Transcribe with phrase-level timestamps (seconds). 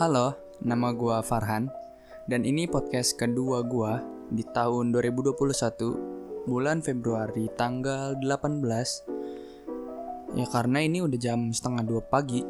[0.00, 0.32] Halo,
[0.64, 1.68] nama gua Farhan
[2.24, 4.00] dan ini podcast kedua gua
[4.32, 8.64] di tahun 2021 bulan Februari tanggal 18
[10.40, 12.40] ya karena ini udah jam setengah dua pagi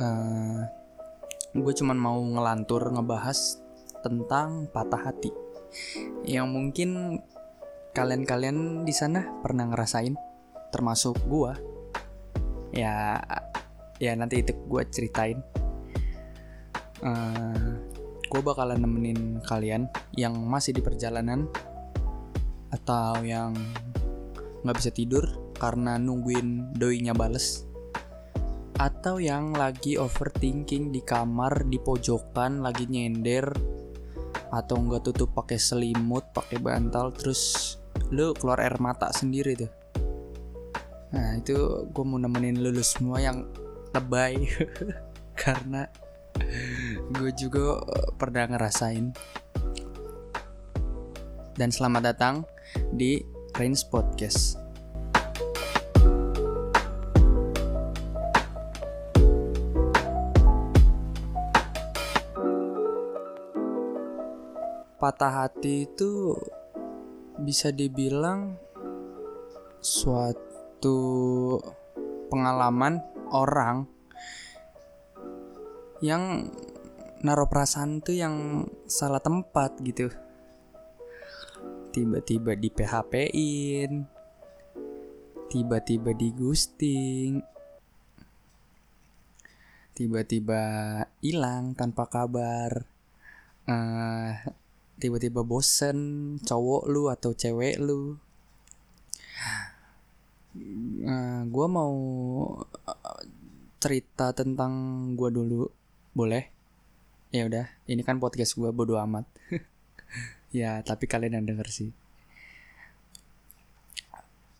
[0.00, 0.64] uh,
[1.52, 3.60] gue cuman mau ngelantur ngebahas
[4.00, 5.28] tentang patah hati.
[6.24, 7.20] Yang mungkin
[7.92, 10.16] kalian-kalian di sana pernah ngerasain
[10.72, 11.52] termasuk gua.
[12.72, 13.20] Ya
[14.00, 15.57] ya nanti itu gue ceritain
[17.02, 17.68] eh,
[18.28, 21.48] gue bakalan nemenin kalian yang masih di perjalanan
[22.68, 23.56] atau yang
[24.62, 25.24] nggak bisa tidur
[25.56, 27.64] karena nungguin doinya bales
[28.78, 33.50] atau yang lagi overthinking di kamar di pojokan lagi nyender
[34.54, 37.74] atau nggak tutup pakai selimut pakai bantal terus
[38.14, 39.72] lu keluar air mata sendiri tuh.
[41.12, 43.44] Nah itu gue mau nemenin lulus semua yang
[43.92, 44.48] lebay.
[45.42, 45.84] Karena
[47.08, 49.16] gue juga eh, pernah ngerasain.
[51.58, 52.34] Dan selamat datang
[52.94, 53.24] di
[53.56, 54.60] Rains Podcast.
[64.98, 66.34] Patah hati itu
[67.38, 68.58] bisa dibilang
[69.78, 70.98] suatu
[72.26, 72.98] pengalaman
[73.30, 73.86] orang
[76.02, 76.50] yang
[77.24, 80.10] naruh perasaan tuh yang salah tempat gitu.
[81.90, 84.18] Tiba-tiba di PHP-in
[85.48, 87.40] tiba-tiba di ghosting.
[89.96, 90.60] Tiba-tiba
[91.24, 92.84] hilang tanpa kabar.
[93.68, 94.32] Uh,
[95.00, 95.98] tiba-tiba bosen
[96.44, 98.14] cowok lu atau cewek lu.
[100.54, 101.94] Uh, eh, gue mau
[102.62, 103.22] uh,
[103.82, 104.72] cerita tentang
[105.18, 105.66] gue dulu.
[106.14, 106.57] Boleh
[107.28, 109.26] ya udah ini kan podcast gue bodo amat.
[110.48, 111.92] Ya tapi kalian yang denger sih.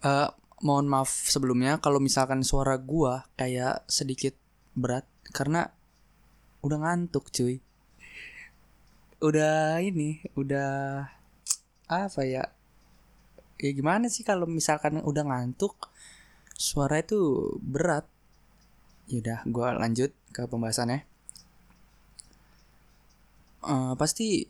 [0.04, 0.28] Uh,
[0.60, 4.36] mohon maaf sebelumnya kalau misalkan suara gue kayak sedikit
[4.76, 5.72] berat karena
[6.60, 7.64] udah ngantuk cuy.
[9.24, 11.08] Udah ini udah
[11.88, 12.52] apa ya?
[13.56, 15.88] Ya gimana sih kalau misalkan udah ngantuk
[16.52, 18.04] suara itu berat?
[19.08, 21.08] Yaudah gue lanjut ke pembahasannya
[23.64, 24.46] uh, pasti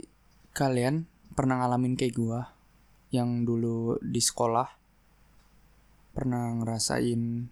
[0.53, 2.41] kalian pernah ngalamin kayak gue
[3.15, 4.69] yang dulu di sekolah
[6.13, 7.47] pernah ngerasain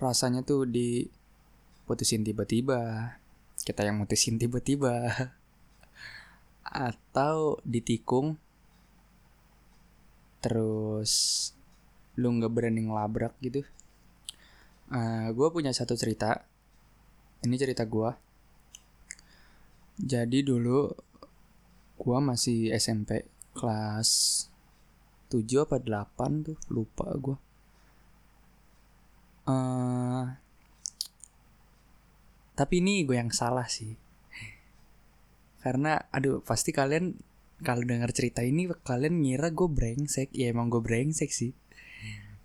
[0.00, 1.04] rasanya tuh di
[1.84, 3.12] putusin tiba-tiba
[3.62, 5.06] kita yang mutusin tiba-tiba.
[6.66, 8.38] Atau ditikung
[10.42, 11.54] terus
[12.18, 13.62] lu nggak berani ngelabrak gitu.
[14.90, 16.44] Uh, eh, gue punya satu cerita
[17.46, 18.10] ini cerita gue
[19.98, 20.92] jadi dulu
[21.98, 24.46] gue masih SMP kelas
[25.28, 27.36] 7 apa 8 tuh lupa gue
[29.48, 30.24] uh,
[32.52, 33.96] tapi ini gue yang salah sih.
[35.62, 37.16] Karena aduh pasti kalian
[37.62, 40.30] kalau dengar cerita ini kalian ngira gue brengsek.
[40.36, 41.56] Ya emang gue brengsek sih.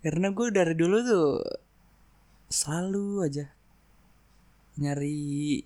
[0.00, 1.30] Karena gue dari dulu tuh
[2.48, 3.46] selalu aja
[4.80, 5.60] nyari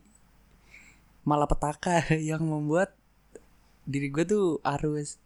[1.23, 2.95] malapetaka yang membuat
[3.87, 5.19] diri gue tuh harus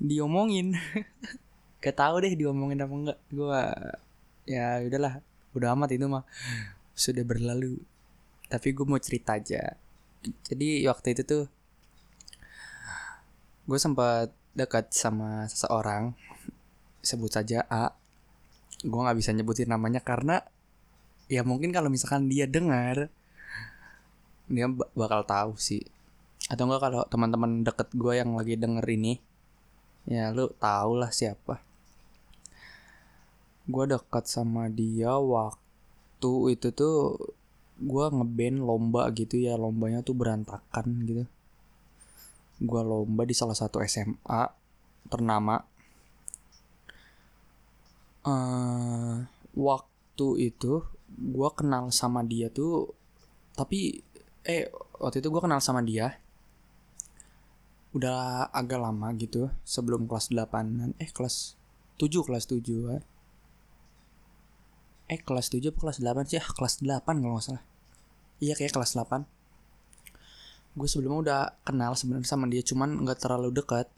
[0.00, 0.76] diomongin.
[1.84, 3.18] Gak tau deh diomongin apa enggak.
[3.32, 3.60] Gue
[4.46, 5.20] ya udahlah
[5.56, 6.24] udah amat itu mah.
[6.96, 7.80] Sudah berlalu.
[8.48, 9.76] Tapi gue mau cerita aja.
[10.48, 11.44] Jadi waktu itu tuh
[13.66, 16.16] gue sempat dekat sama seseorang.
[17.04, 17.92] Sebut saja A.
[18.82, 20.42] Gue nggak bisa nyebutin namanya karena
[21.26, 23.10] ya mungkin kalau misalkan dia dengar
[24.46, 25.82] dia bakal tahu sih.
[26.46, 29.18] Atau enggak kalau teman-teman deket gue yang lagi denger ini
[30.06, 31.58] ya lu tau lah siapa.
[33.66, 37.18] Gue dekat sama dia waktu itu tuh
[37.76, 41.24] gue ngeband lomba gitu ya lombanya tuh berantakan gitu.
[42.62, 44.42] Gue lomba di salah satu SMA
[45.10, 45.58] ternama.
[48.26, 49.22] Uh,
[49.54, 50.82] waktu itu
[51.14, 52.90] gue kenal sama dia tuh
[53.54, 54.02] tapi
[54.46, 54.70] eh
[55.02, 56.22] waktu itu gue kenal sama dia.
[57.90, 61.58] Udah agak lama gitu sebelum kelas 8 eh kelas
[61.98, 62.62] 7 kelas 7
[62.92, 63.02] kan
[65.06, 66.38] eh kelas 7 apa kelas 8 sih?
[66.38, 67.64] Ah, kelas 8 kalau nggak salah.
[68.42, 69.26] Iya kayak kelas 8
[70.76, 73.88] gue sebelumnya udah kenal sebenarnya sama dia cuman nggak terlalu dekat.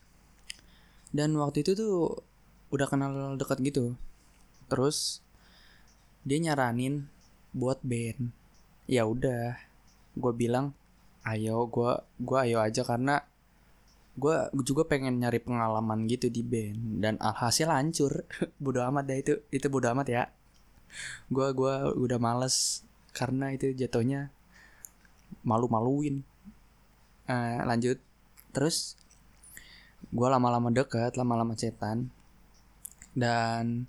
[1.11, 2.23] Dan waktu itu tuh
[2.71, 3.99] udah kenal dekat gitu.
[4.71, 5.19] Terus
[6.23, 7.11] dia nyaranin
[7.51, 8.31] buat band.
[8.87, 9.68] Ya udah
[10.17, 10.73] gue bilang
[11.27, 13.21] ayo gue gue ayo aja karena
[14.19, 18.27] gue juga pengen nyari pengalaman gitu di band dan alhasil hancur.
[18.63, 20.25] Bodo amat dah itu itu bodo amat ya.
[21.31, 22.83] Gue gua udah males
[23.15, 24.35] karena itu jatuhnya
[25.47, 26.27] malu-maluin.
[27.31, 28.03] Uh, lanjut.
[28.51, 28.99] Terus
[30.11, 32.09] gue lama-lama dekat lama-lama cetan
[33.13, 33.85] dan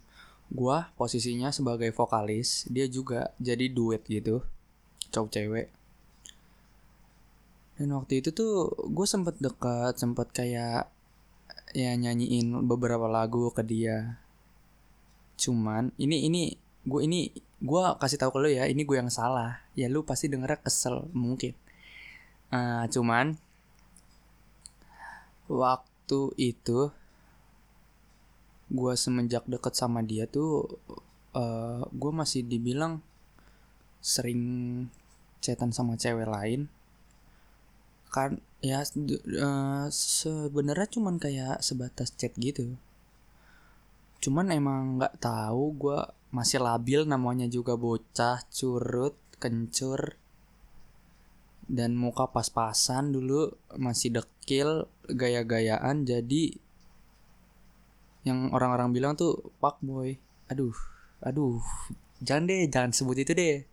[0.50, 4.42] gue posisinya sebagai vokalis dia juga jadi duet gitu
[5.14, 5.68] cowok cewek
[7.80, 10.92] dan waktu itu tuh gue sempet dekat sempet kayak
[11.72, 14.20] ya nyanyiin beberapa lagu ke dia.
[15.40, 16.44] Cuman ini ini
[16.84, 17.32] gue ini
[17.64, 19.64] gue kasih tahu ke lo ya ini gue yang salah.
[19.80, 21.56] Ya lu pasti dengernya kesel mungkin.
[22.52, 23.40] Uh, cuman
[25.48, 26.92] waktu itu
[28.70, 30.68] gue semenjak deket sama dia tuh
[31.34, 33.02] uh, eh, gue masih dibilang
[34.04, 34.42] sering
[35.42, 36.70] chatan sama cewek lain
[38.12, 38.42] kan?
[38.60, 42.76] Ya uh, sebenarnya cuman kayak sebatas chat gitu.
[44.20, 46.00] Cuman emang nggak tahu gue
[46.36, 50.20] masih labil namanya juga bocah curut kencur.
[51.70, 56.58] Dan muka pas-pasan dulu masih dekil gaya-gayaan jadi
[58.28, 60.18] yang orang-orang bilang tuh pak boy.
[60.52, 60.76] Aduh
[61.24, 61.64] aduh.
[62.20, 63.64] Jangan deh jangan sebut itu deh.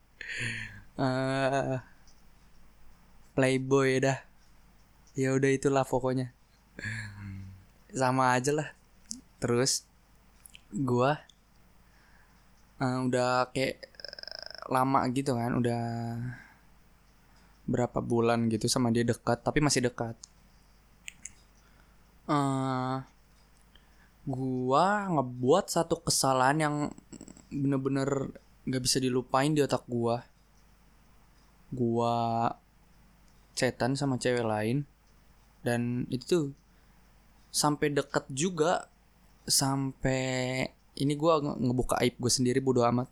[0.94, 1.82] Uh,
[3.36, 4.18] playboy dah.
[5.12, 6.32] Ya udah itulah pokoknya.
[7.92, 8.68] Sama aja lah.
[9.36, 9.84] Terus
[10.72, 11.20] gua
[12.80, 13.92] uh, udah kayak
[14.66, 15.84] lama gitu kan udah
[17.70, 20.16] berapa bulan gitu sama dia dekat tapi masih dekat.
[22.26, 23.06] Uh,
[24.26, 26.74] gua ngebuat satu kesalahan yang
[27.46, 28.34] bener-bener
[28.66, 30.26] gak bisa dilupain di otak gua.
[31.70, 32.50] Gua
[33.56, 34.84] cetan sama cewek lain.
[35.64, 36.52] Dan itu
[37.50, 38.86] sampai deket juga
[39.48, 43.08] sampai ini gue ngebuka aib gue sendiri bodo amat.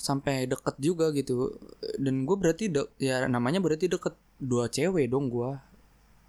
[0.00, 1.54] Sampai deket juga gitu.
[2.00, 5.50] Dan gue berarti de ya namanya berarti deket dua cewek dong gue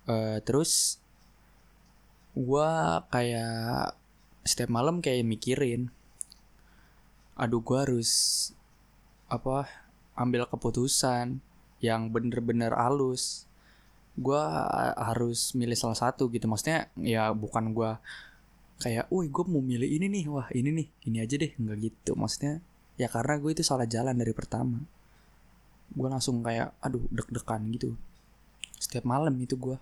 [0.10, 1.02] uh, terus
[2.36, 2.70] gue
[3.10, 3.96] kayak
[4.46, 5.90] setiap malam kayak mikirin
[7.36, 8.12] aduh gue harus
[9.28, 9.68] apa
[10.16, 11.42] ambil keputusan
[11.84, 13.46] yang bener-bener halus
[14.16, 14.44] gue
[14.96, 17.92] harus milih salah satu gitu maksudnya ya bukan gue
[18.80, 22.12] kayak, woi gue mau milih ini nih, wah ini nih, ini aja deh, nggak gitu.
[22.18, 22.60] Maksudnya
[23.00, 24.84] ya karena gue itu salah jalan dari pertama.
[25.96, 27.96] Gue langsung kayak, aduh deg-degan gitu.
[28.76, 29.78] Setiap malam itu gue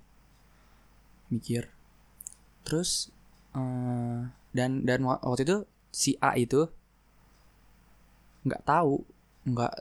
[1.33, 1.73] mikir.
[2.61, 3.09] Terus
[3.57, 5.57] uh, dan dan waktu itu
[5.89, 6.69] si A itu
[8.45, 9.01] nggak tahu,
[9.49, 9.73] nggak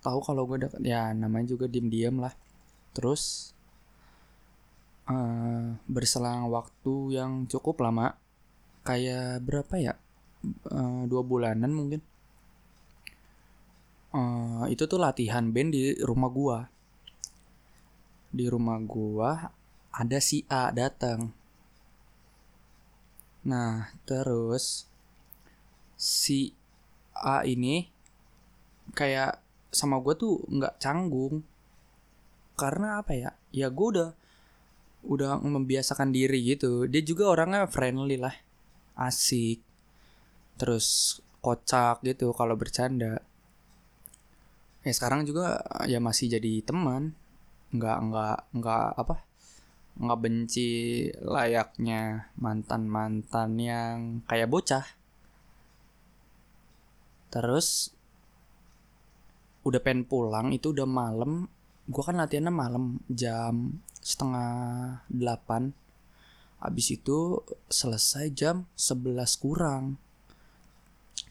[0.00, 2.34] tahu kalau gue deket ya namanya juga diem-diem lah.
[2.96, 3.54] Terus
[5.06, 8.16] uh, berselang waktu yang cukup lama
[8.84, 9.94] kayak berapa ya?
[10.68, 12.00] Uh, dua bulanan mungkin.
[14.10, 16.58] Uh, itu tuh latihan band di rumah gua.
[18.32, 19.54] Di rumah gua
[19.90, 21.34] ada si A datang
[23.40, 24.84] nah terus
[25.96, 26.52] si
[27.16, 27.88] A ini
[28.92, 29.40] kayak
[29.70, 31.42] sama gue tuh nggak canggung.
[32.58, 33.30] Karena apa ya?
[33.54, 34.10] Ya gue udah
[35.06, 36.84] udah membiasakan diri gitu.
[36.84, 38.34] Dia juga orangnya friendly lah.
[38.98, 39.62] Asik.
[40.60, 43.24] Terus kocak gitu kalau bercanda.
[44.84, 47.16] Ya sekarang juga ya masih jadi teman.
[47.72, 49.16] Nggak nggak nggak apa?
[50.00, 50.70] Nggak benci
[51.24, 53.96] layaknya mantan mantan yang
[54.28, 54.84] kayak bocah.
[57.30, 57.94] Terus
[59.64, 61.48] udah pengen pulang itu udah malam.
[61.90, 65.74] Gue kan latihannya malam jam setengah delapan.
[66.60, 67.40] Habis itu
[67.72, 69.96] selesai jam 11 kurang.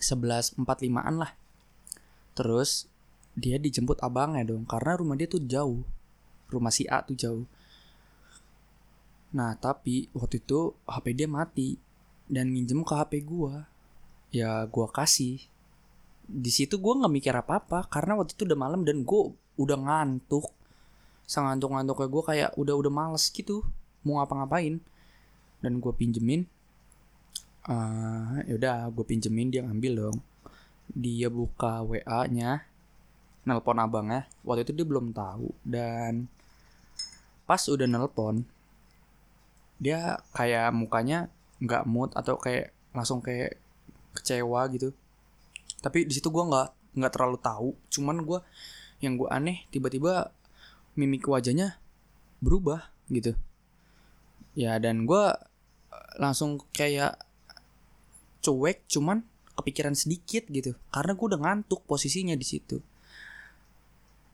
[0.01, 1.31] 11.45an lah.
[2.33, 2.88] Terus
[3.36, 5.86] dia dijemput abangnya dong Karena rumah dia tuh jauh.
[6.50, 7.45] Rumah si A tuh jauh.
[9.38, 11.77] Nah tapi waktu itu HP dia mati
[12.25, 13.53] Dan minjem ke HP gue
[14.33, 15.45] Ya gue kasih
[16.29, 19.21] di situ gue nggak mikir apa apa karena waktu itu udah malam dan gue
[19.57, 20.45] udah ngantuk.
[21.25, 23.65] Sangantuk ngantuknya gue kayak udah udah males gitu
[24.05, 24.77] mau ngapa-ngapain.
[25.59, 26.45] Dan gue pinjemin
[27.67, 30.17] uh, ya udah gue pinjemin dia ngambil dong.
[30.93, 32.69] Dia buka wa nya
[33.50, 34.29] nelpon abangnya.
[34.45, 35.50] Waktu itu dia belum tahu.
[35.65, 36.29] Dan
[37.50, 38.45] pas udah nelpon
[39.79, 41.31] dia kayak mukanya
[41.63, 43.55] nggak mood atau kayak langsung kayak
[44.12, 44.91] kecewa gitu
[45.79, 47.69] tapi di situ gue nggak nggak terlalu tahu.
[47.91, 48.39] Cuman gue
[49.00, 50.31] yang gue aneh tiba-tiba
[51.00, 51.79] mimik wajahnya
[52.43, 53.36] berubah gitu.
[54.55, 55.24] Ya dan gue
[56.19, 57.15] langsung kayak
[58.43, 59.24] cuek cuman
[59.55, 60.75] kepikiran sedikit gitu.
[60.91, 62.79] Karena gue udah ngantuk posisinya di situ.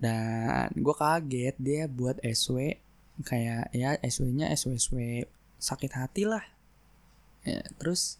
[0.01, 2.77] Dan gue kaget dia buat SW
[3.23, 4.97] kayak ya SW-nya SW SW
[5.55, 6.43] sakit hati lah.
[7.45, 8.17] Ya, terus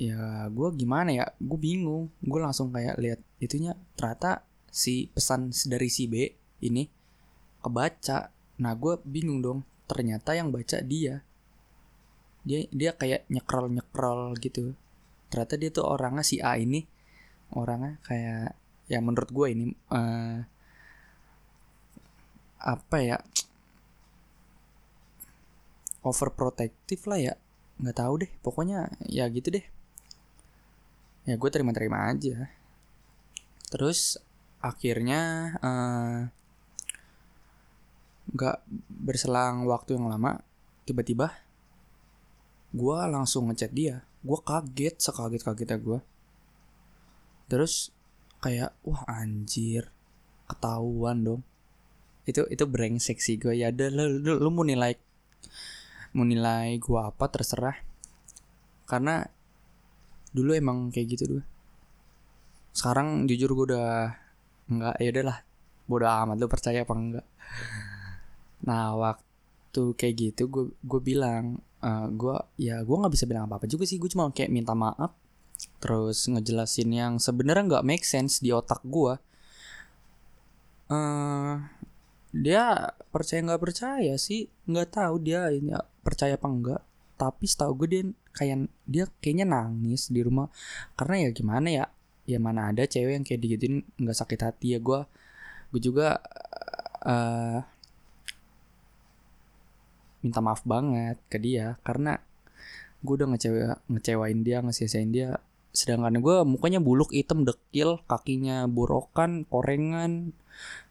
[0.00, 1.26] ya gue gimana ya?
[1.38, 2.08] Gue bingung.
[2.22, 3.76] Gue langsung kayak lihat itunya.
[3.98, 6.26] Ternyata si pesan dari si B
[6.64, 6.88] ini
[7.60, 8.32] kebaca.
[8.62, 9.60] Nah gue bingung dong.
[9.86, 11.20] Ternyata yang baca dia.
[12.42, 14.74] Dia dia kayak nyekrol nyekrol gitu.
[15.28, 16.84] Ternyata dia tuh orangnya si A ini.
[17.52, 18.56] Orangnya kayak
[18.90, 20.40] ya menurut gue ini uh,
[22.62, 23.18] apa ya?
[26.02, 27.34] Overprotective lah ya.
[27.78, 28.30] Nggak tahu deh.
[28.42, 29.62] Pokoknya ya gitu deh
[31.28, 32.50] ya gue terima-terima aja.
[33.70, 34.18] Terus
[34.62, 36.18] akhirnya uh,
[38.32, 40.38] nggak berselang waktu yang lama
[40.86, 41.34] tiba-tiba
[42.72, 44.02] gue langsung ngechat dia.
[44.22, 46.00] Gue kaget sekaget kagetnya gue
[47.52, 47.92] terus
[48.40, 49.92] kayak wah anjir
[50.48, 51.42] ketahuan dong.
[52.24, 54.96] Itu itu brengsek sih gue ya ada lu, lu, lu mau nilai
[56.16, 57.76] mau nilai gue apa terserah.
[58.88, 59.28] Karena
[60.32, 61.42] dulu emang kayak gitu dulu.
[62.72, 64.16] Sekarang jujur gue udah
[64.72, 65.38] nggak ya udahlah
[65.84, 67.26] bodo amat lu percaya apa enggak
[68.62, 73.50] nah waktu kayak gitu gue gue bilang uh, eh, gue ya gue nggak bisa bilang
[73.50, 75.12] apa apa juga sih gue cuma kayak minta maaf.
[75.78, 79.14] Terus ngejelasin yang sebenarnya nggak make sense di otak gue
[80.90, 81.54] uh,
[82.34, 85.70] dia percaya nggak percaya sih nggak tahu dia ini
[86.02, 86.82] percaya apa enggak
[87.16, 88.02] tapi setahu gue dia
[88.34, 90.48] kayak dia kayaknya nangis di rumah.
[90.98, 91.84] Karena ya gimana ya
[92.22, 94.78] ya mana ada cewek yang kayak digituin nggak sakit hati ya.
[94.78, 95.04] Gue
[95.72, 96.20] gue juga
[97.06, 97.60] uh,
[100.24, 101.78] minta maaf banget ke dia.
[101.86, 102.18] Karena
[103.02, 105.40] gue udah ngecewa ngecewain dia ngesia dia.
[105.72, 110.36] Sedangkan gue mukanya buluk hitam dekil kakinya borokan korengan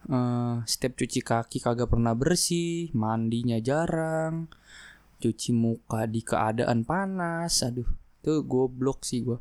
[0.09, 4.49] uh, setiap cuci kaki kagak pernah bersih mandinya jarang
[5.21, 7.61] cuci muka di keadaan panas.
[7.61, 7.87] Aduh
[8.21, 9.37] itu goblok sih gue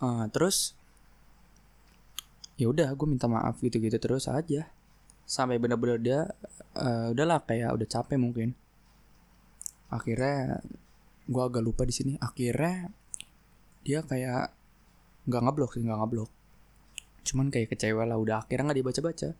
[0.00, 0.76] uh, terus
[2.56, 4.72] ya udah gue minta maaf gitu gitu terus aja.
[5.26, 6.20] Sampai bener-bener dia
[6.78, 8.56] uh, udahlah kayak udah capek mungkin.
[9.92, 10.64] Akhirnya
[11.28, 12.12] gue agak lupa di sini.
[12.16, 12.88] Akhirnya
[13.84, 14.56] dia kayak
[15.28, 16.30] nggak ngeblok sih nggak ngeblok.
[17.26, 19.30] Cuman kayak kecewa lah udah akhirnya nggak dibaca baca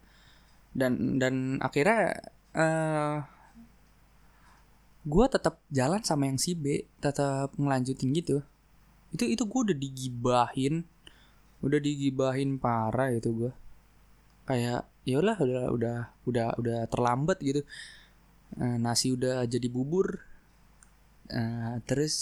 [0.76, 2.20] dan dan akhirnya
[2.52, 3.24] uh,
[5.06, 8.42] gue tetap jalan sama yang si B tetap ngelanjutin gitu.
[9.14, 10.82] Itu itu gue udah digibahin
[11.64, 13.52] udah digibahin parah itu gue
[14.44, 15.64] kayak ya udah udah
[16.26, 17.62] udah udah terlambat gitu.
[18.58, 20.18] Uh, nasi udah jadi bubur.
[21.26, 22.14] Uh, terus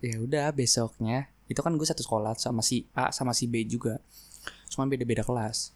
[0.00, 3.96] ya udah besoknya itu kan gue satu sekolah sama si A sama si B juga.
[4.68, 5.72] Cuma beda beda kelas.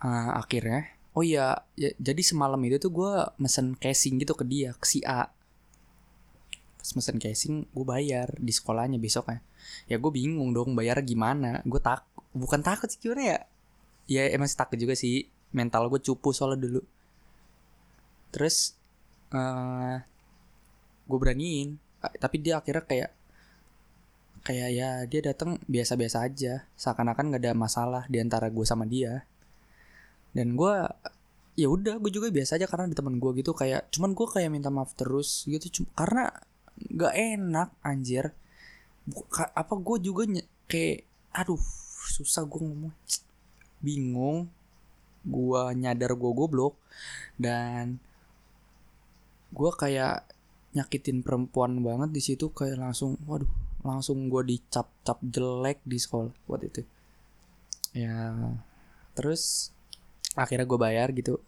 [0.00, 4.72] Uh, akhirnya oh iya ya, jadi semalam itu tuh gue mesen casing gitu ke dia
[4.72, 5.28] ke si A.
[6.80, 9.44] Pas mesen casing gue bayar di sekolahnya besoknya.
[9.84, 11.60] Ya gue bingung dong bayar gimana.
[11.68, 13.38] Gue tak bukan takut sih gimana ya.
[14.08, 15.28] Ya emang sih takut juga sih.
[15.52, 16.80] Mental gue cupu soalnya dulu.
[18.32, 18.72] Terus
[19.36, 19.96] uh, eh,
[21.04, 21.76] gue beraniin.
[22.00, 23.10] Tapi dia akhirnya kayak
[24.40, 26.64] kayak ya dia datang biasa-biasa aja.
[26.80, 29.28] Seakan-akan gak ada masalah di antara gue sama dia
[30.36, 30.74] dan gue
[31.58, 34.48] ya udah gue juga biasa aja karena di teman gue gitu kayak cuman gue kayak
[34.48, 36.24] minta maaf terus gitu cuma karena
[36.88, 38.32] nggak enak anjir.
[39.04, 40.24] Buka, apa gue juga
[40.70, 41.60] kayak aduh
[42.16, 42.94] susah gue ngomong
[43.84, 44.48] bingung.
[45.20, 46.80] Gue nyadar gue goblok
[47.36, 48.00] dan
[49.52, 50.24] gue kayak
[50.70, 53.50] nyakitin perempuan banget di situ kayak langsung waduh
[53.82, 56.80] langsung gue dicap-cap jelek di sekolah buat itu.
[57.92, 58.32] Ya
[59.12, 59.74] terus
[60.38, 61.42] akhirnya gue bayar gitu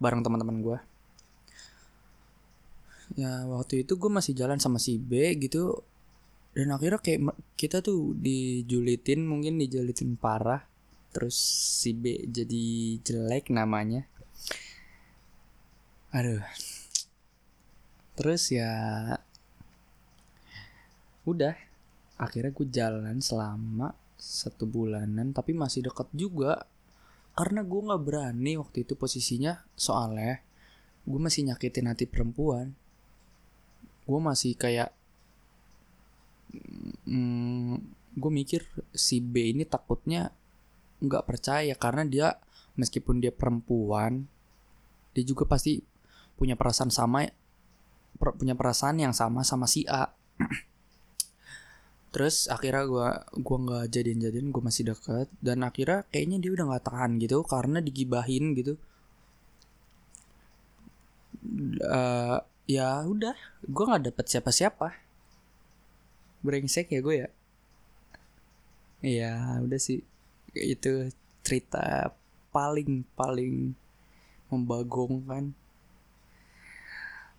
[0.00, 0.78] bareng teman-teman gue
[3.16, 5.80] ya waktu itu gue masih jalan sama si B gitu
[6.52, 10.64] dan akhirnya kayak kita tuh dijulitin mungkin dijulitin parah
[11.12, 11.36] terus
[11.80, 14.04] si B jadi jelek namanya.
[16.12, 16.42] Aduh.
[18.18, 18.72] Terus ya
[21.28, 21.54] udah
[22.18, 26.66] akhirnya gue jalan selama satu bulanan tapi masih deket juga
[27.38, 30.42] karena gue nggak berani waktu itu posisinya soalnya
[31.06, 32.74] gue masih nyakitin hati perempuan.
[34.02, 34.90] Gue masih kayak
[37.06, 37.78] mm,
[38.18, 40.34] gue mikir si B ini takutnya
[40.98, 42.28] nggak percaya karena dia
[42.74, 44.26] meskipun dia perempuan
[45.14, 45.78] dia juga pasti
[46.34, 47.22] punya perasaan sama
[48.18, 50.10] punya perasaan yang sama sama si A
[52.08, 53.08] terus akhirnya gue
[53.44, 55.28] gua nggak jadian jadian gue masih deket.
[55.40, 58.74] Dan akhirnya kayaknya dia udah nggak tahan gitu karena digibahin gitu.
[61.84, 62.38] Uh,
[62.68, 64.88] ya udah gue nggak dapet siapa siapa
[66.44, 67.28] brengsek ya gue ya?
[69.02, 70.02] Iya udah sih.
[70.54, 71.10] Itu
[71.46, 72.12] cerita
[72.50, 73.74] paling paling
[74.50, 75.54] membagongkan.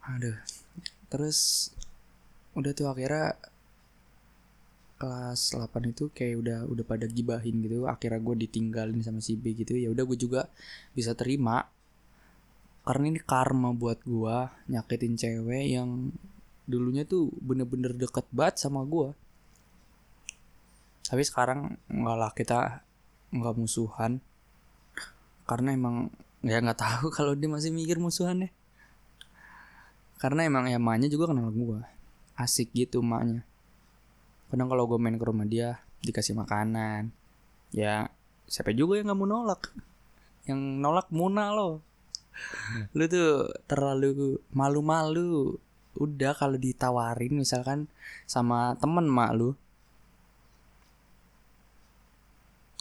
[0.05, 0.37] Aduh.
[1.09, 1.71] Terus
[2.53, 3.37] udah tuh akhirnya
[4.99, 7.87] kelas 8 itu kayak udah udah pada gibahin gitu.
[7.87, 9.79] Akhirnya gue ditinggalin sama si B gitu.
[9.79, 10.51] Ya udah gue juga
[10.91, 11.71] bisa terima.
[12.83, 14.37] Karena ini karma buat gue
[14.69, 16.11] nyakitin cewek yang
[16.69, 19.09] dulunya tuh bener-bener deket banget sama gue
[21.09, 22.85] tapi sekarang enggak lah kita
[23.33, 24.21] nggak musuhan.
[25.49, 26.13] Karena emang
[26.45, 28.49] ya nggak tahu kalau dia masih mikir musuhan ya
[30.19, 31.79] karena emang ya emaknya juga kenal gue
[32.35, 33.47] asik gitu emaknya
[34.49, 37.13] kadang kalau gue main ke rumah dia dikasih makanan.
[37.69, 38.09] Ya
[38.49, 39.61] siapa juga yang nggak mau nolak.
[40.49, 41.85] Yang nolak Muna lo.
[42.97, 45.57] Lu tuh terlalu malu-malu.
[45.99, 47.85] Udah kalau ditawarin misalkan
[48.25, 49.53] sama temen mak lu.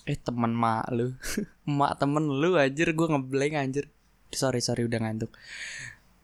[0.08, 1.12] Eh temen mak lu.
[1.68, 2.96] Mak temen lu anjir.
[2.96, 3.92] Gue ngeblank anjir.
[4.32, 5.36] Sorry sorry udah ngantuk.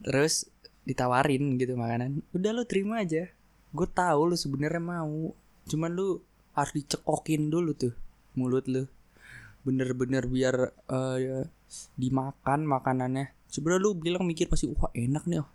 [0.00, 0.48] Terus
[0.88, 2.24] ditawarin gitu makanan.
[2.32, 3.28] Udah lu terima aja
[3.75, 5.35] gue tahu lu sebenarnya mau
[5.66, 6.23] cuman lu
[6.54, 7.95] harus dicekokin dulu tuh
[8.38, 8.87] mulut lu.
[9.66, 11.50] Bener-bener biar uh, ya,
[11.99, 13.35] dimakan makanannya.
[13.50, 15.49] Sebenarnya lu bilang mikir pasti wah enak nih oh.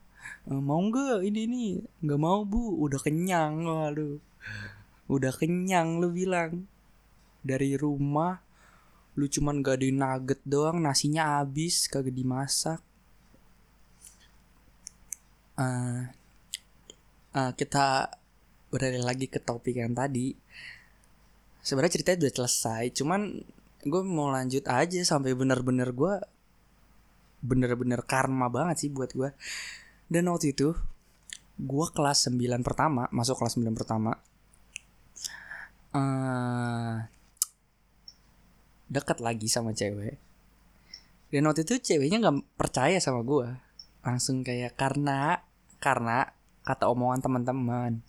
[0.51, 1.23] uh, mau nggak?
[1.23, 1.65] Ini ini.
[2.03, 2.79] Nggak mau bu.
[2.83, 4.19] Udah kenyang waduh.
[5.07, 6.67] Udah kenyang lu bilang.
[7.39, 8.43] Dari rumah
[9.19, 12.79] lu cuman gak ada nugget doang nasinya habis kagak dimasak.
[15.59, 16.07] Uh,
[17.35, 18.18] uh, kita
[18.69, 20.33] beralih lagi ke topik yang tadi.
[21.59, 23.21] Sebenarnya ceritanya udah selesai cuman
[23.79, 26.13] gue mau lanjut aja sampai bener-bener gue
[27.39, 29.31] bener-bener karma banget sih buat gue
[30.11, 30.75] dan waktu itu
[31.55, 34.19] gue kelas 9 pertama masuk kelas 9 pertama
[35.95, 37.07] uh,
[38.89, 40.17] dekat lagi sama cewek.
[41.29, 43.47] Dan waktu itu ceweknya nggak percaya sama gue
[44.01, 45.43] langsung kayak karena
[45.77, 46.25] karena
[46.65, 48.01] kata omongan teman-teman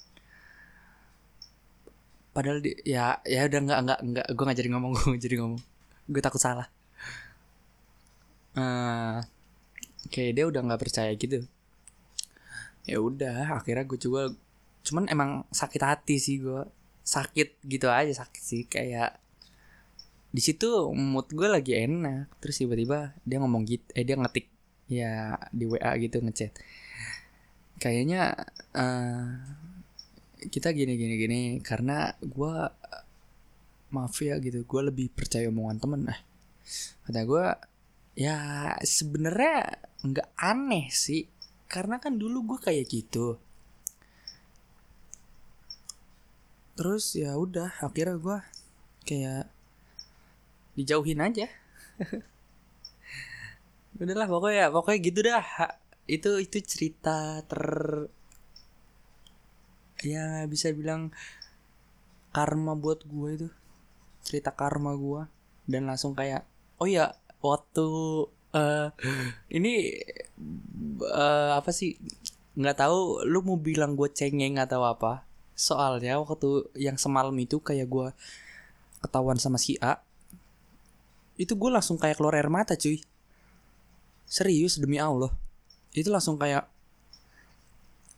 [2.31, 5.61] padahal di, ya ya udah nggak nggak nggak gue nggak jadi ngomong gue jadi ngomong.
[6.11, 6.69] Gue takut salah.
[8.55, 9.23] Uh,
[10.11, 11.47] kayak dia udah nggak percaya gitu.
[12.87, 14.33] Ya udah akhirnya gue juga
[14.81, 16.65] cuman emang sakit hati sih gue
[17.05, 19.21] sakit gitu aja sakit sih kayak
[20.31, 22.31] di situ mood gue lagi enak.
[22.39, 24.47] Terus tiba-tiba dia ngomong gitu eh dia ngetik
[24.91, 26.55] ya di WA gitu ngechat.
[27.81, 28.35] Kayaknya
[28.77, 29.27] uh,
[30.49, 32.55] kita gini gini gini karena gue
[33.91, 36.21] maaf ya gitu gue lebih percaya omongan temen eh.
[37.05, 37.47] Kata gue
[38.15, 38.39] ya
[38.81, 41.27] sebenarnya nggak aneh sih
[41.71, 43.37] karena kan dulu gue kayak gitu.
[46.79, 48.39] Terus ya udah akhirnya gue
[49.05, 49.45] kayak
[50.79, 51.47] dijauhin aja.
[54.01, 55.47] Udahlah pokoknya pokoknya gitu dah.
[56.07, 57.63] Itu itu cerita ter
[60.01, 61.13] ya bisa bilang
[62.31, 63.49] karma buat gue itu.
[64.21, 65.27] Cerita karma gue
[65.71, 66.45] dan langsung kayak
[66.81, 67.87] oh ya waktu
[68.53, 68.89] uh,
[69.57, 70.03] ini
[71.05, 71.97] uh, apa sih
[72.59, 75.25] nggak tahu lu mau bilang gue cengeng atau apa?
[75.57, 78.09] Soalnya waktu yang semalam itu kayak gue
[79.01, 80.01] ketahuan sama si A
[81.41, 83.01] itu gue langsung kayak keluar air mata cuy.
[84.29, 85.33] Serius demi allah.
[85.97, 86.69] Itu langsung kayak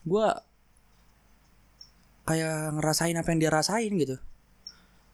[0.03, 0.27] gue
[2.23, 4.17] kayak ngerasain apa yang dia rasain gitu.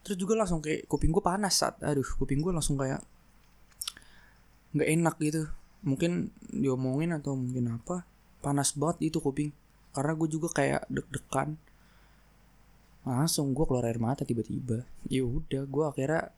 [0.05, 3.01] Terus juga langsung kayak kuping gue panas saat aduh kuping gue langsung kayak
[4.73, 5.49] nggak enak gitu.
[5.81, 8.05] Mungkin diomongin atau mungkin apa
[8.45, 9.51] panas banget itu kuping.
[9.91, 11.57] Karena gue juga kayak deg-degan.
[13.03, 14.85] Langsung gue keluar air mata tiba-tiba.
[15.09, 16.29] Ya udah gue akhirnya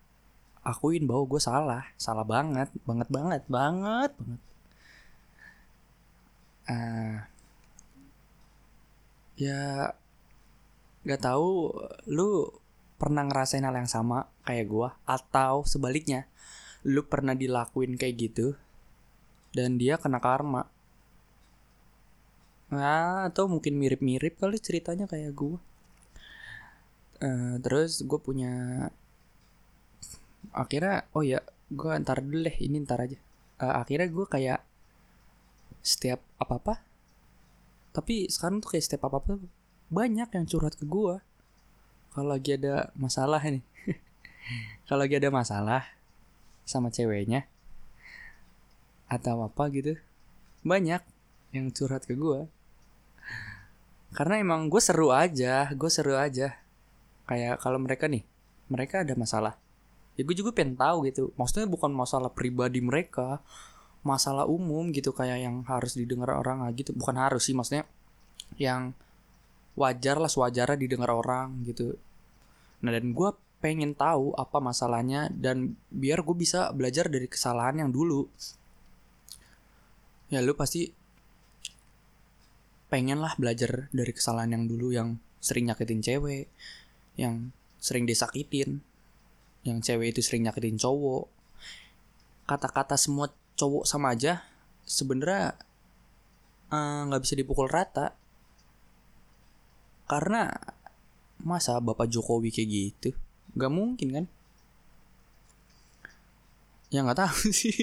[0.64, 1.84] akuin bahwa gue salah.
[2.00, 4.12] Salah banget banget banget banget banget.
[6.72, 7.20] Uh,
[9.36, 9.92] ya
[11.02, 11.74] nggak tahu
[12.10, 12.50] lu
[13.02, 16.30] pernah ngerasain hal yang sama kayak gue atau sebaliknya
[16.86, 18.54] lu pernah dilakuin kayak gitu
[19.58, 20.70] dan dia kena karma?
[22.72, 25.58] Nah atau mungkin mirip-mirip kali ceritanya kayak gue
[27.26, 28.88] uh, terus gue punya
[30.54, 31.42] akhirnya oh ya
[31.74, 33.18] gue ntar dulu deh ini ntar aja.
[33.58, 34.62] Uh, akhirnya gue kayak
[35.82, 36.74] setiap apa apa
[37.92, 39.32] tapi sekarang tuh kayak setiap apa apa
[39.92, 41.20] banyak yang curhat ke gue
[42.16, 43.64] kalau lagi ada masalah nih
[44.88, 45.84] kalau lagi ada masalah
[46.64, 47.46] sama ceweknya
[49.12, 50.00] atau apa gitu
[50.64, 51.04] banyak
[51.52, 52.48] yang curhat ke gue
[54.12, 56.60] karena emang gue seru aja gue seru aja.
[57.28, 58.28] Kayak kalau mereka nih
[58.68, 59.56] mereka ada masalah.
[60.20, 61.32] Ya gue juga pengen tahu gitu.
[61.40, 63.40] Maksudnya bukan masalah pribadi mereka
[64.02, 66.92] masalah umum gitu kayak yang harus didengar orang gitu.
[66.92, 67.88] Bukan harus sih maksudnya
[68.60, 68.92] yang
[69.76, 71.96] wajar lah sewajarnya didengar orang gitu.
[72.84, 73.30] Nah dan gue
[73.62, 78.26] pengen tahu apa masalahnya dan biar gue bisa belajar dari kesalahan yang dulu.
[80.34, 80.90] Ya lu pasti
[82.92, 86.52] pengen lah belajar dari kesalahan yang dulu yang sering nyakitin cewek
[87.16, 88.84] yang sering disakitin
[89.64, 91.30] yang cewek itu sering nyakitin cowok.
[92.50, 94.42] Kata-kata semua cowok sama aja
[94.84, 95.54] sebenarnya
[96.74, 98.18] eh, nggak uh, bisa dipukul rata
[100.12, 100.52] karena
[101.40, 103.10] masa bapak Jokowi kayak gitu
[103.56, 104.26] nggak mungkin kan?
[106.92, 107.76] Ya nggak tahu sih.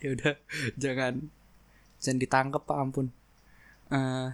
[0.00, 0.34] Ya udah
[0.80, 1.28] jangan
[2.00, 3.08] jangan ditangkap pak ampun.
[3.92, 4.32] Uh,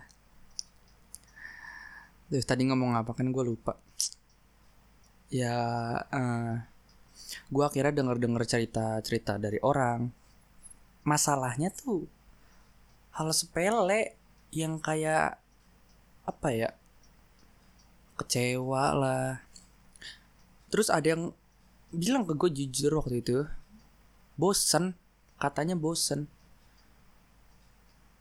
[2.46, 3.74] tadi ngomong apa kan gue lupa.
[5.30, 5.54] Ya
[5.98, 6.54] uh, eh,
[7.50, 10.10] gue akhirnya denger denger cerita cerita dari orang.
[11.02, 12.06] Masalahnya tuh
[13.18, 14.14] hal sepele
[14.54, 15.39] yang kayak
[16.24, 16.70] apa ya
[18.20, 19.40] kecewa lah.
[20.68, 21.32] Terus ada yang
[21.90, 23.48] bilang ke gue jujur waktu itu
[24.36, 24.94] bosen
[25.40, 26.28] katanya bosen.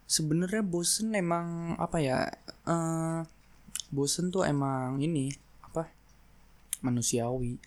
[0.09, 2.31] Sebenarnya bosen emang apa ya
[2.65, 3.21] uh,
[3.93, 5.29] bosen tuh emang ini
[6.81, 7.59] manusiawi.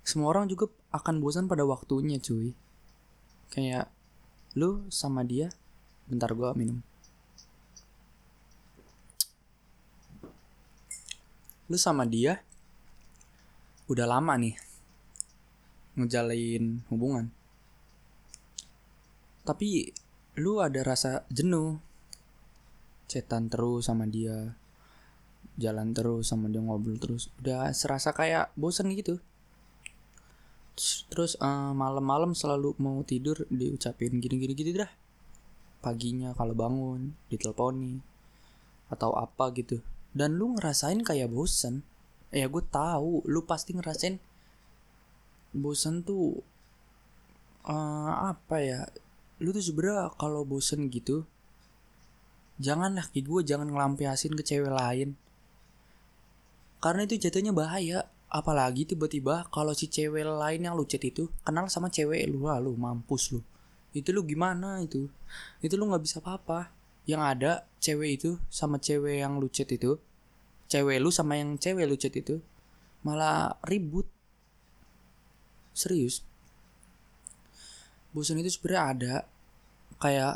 [0.00, 2.56] Semua orang juga akan bosan pada waktunya cuy.
[3.52, 3.92] Kayak
[4.56, 5.54] lu sama dia
[6.10, 6.82] bentar gua minum
[11.70, 12.42] lu sama dia
[13.86, 14.58] udah lama nih
[15.94, 17.30] ngejalin hubungan.
[19.46, 19.94] Tapi
[20.42, 21.78] lu ada rasa jenuh
[23.06, 24.58] cetan terus sama dia
[25.62, 29.22] jalan terus sama dia ngobrol terus udah serasa kayak bosen gitu.
[31.06, 34.90] Terus uh, malam-malam selalu mau tidur diucapin gini-gini gitu dah.
[35.78, 38.02] Paginya kalau bangun diteleponi
[38.90, 39.78] atau apa gitu
[40.10, 41.86] dan lu ngerasain kayak bosen.
[42.30, 43.22] Ya gue tahu.
[43.26, 44.18] Lu pasti ngerasain
[45.54, 46.42] bosen tuh
[47.66, 48.80] uh, apa ya?
[49.42, 51.26] Lu tuh sebenernya kalau bosen gitu
[52.60, 55.16] janganlah kayak gue jangan ngelampiasin ke cewek lain.
[56.80, 58.06] Karena itu jatuhnya bahaya.
[58.30, 62.78] Apalagi tiba-tiba kalau si cewek lain yang lu chat itu kenal sama cewek lu lalu
[62.78, 63.42] mampus lu.
[63.90, 65.10] Itu lu gimana itu?
[65.58, 66.79] Itu lu nggak bisa apa-apa
[67.10, 69.98] yang ada cewek itu sama cewek yang lu chat itu.
[70.70, 72.38] Cewek lu sama yang cewek lu chat itu
[73.02, 74.06] malah ribut.
[75.74, 76.22] Serius.
[78.14, 79.14] Bosan itu sebenarnya ada.
[79.98, 80.34] Kayak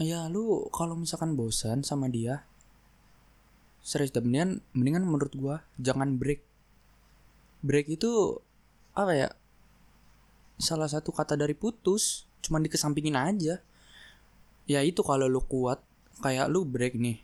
[0.00, 2.48] ya lu kalau misalkan bosan sama dia
[3.84, 6.40] serius dan mendingan mendingan menurut gua jangan break.
[7.60, 8.40] Break itu
[8.96, 9.28] apa ya
[10.62, 13.62] salah satu kata dari putus cuman dikesampingin aja
[14.66, 15.82] ya itu kalau lu kuat
[16.22, 17.18] kayak lu break nih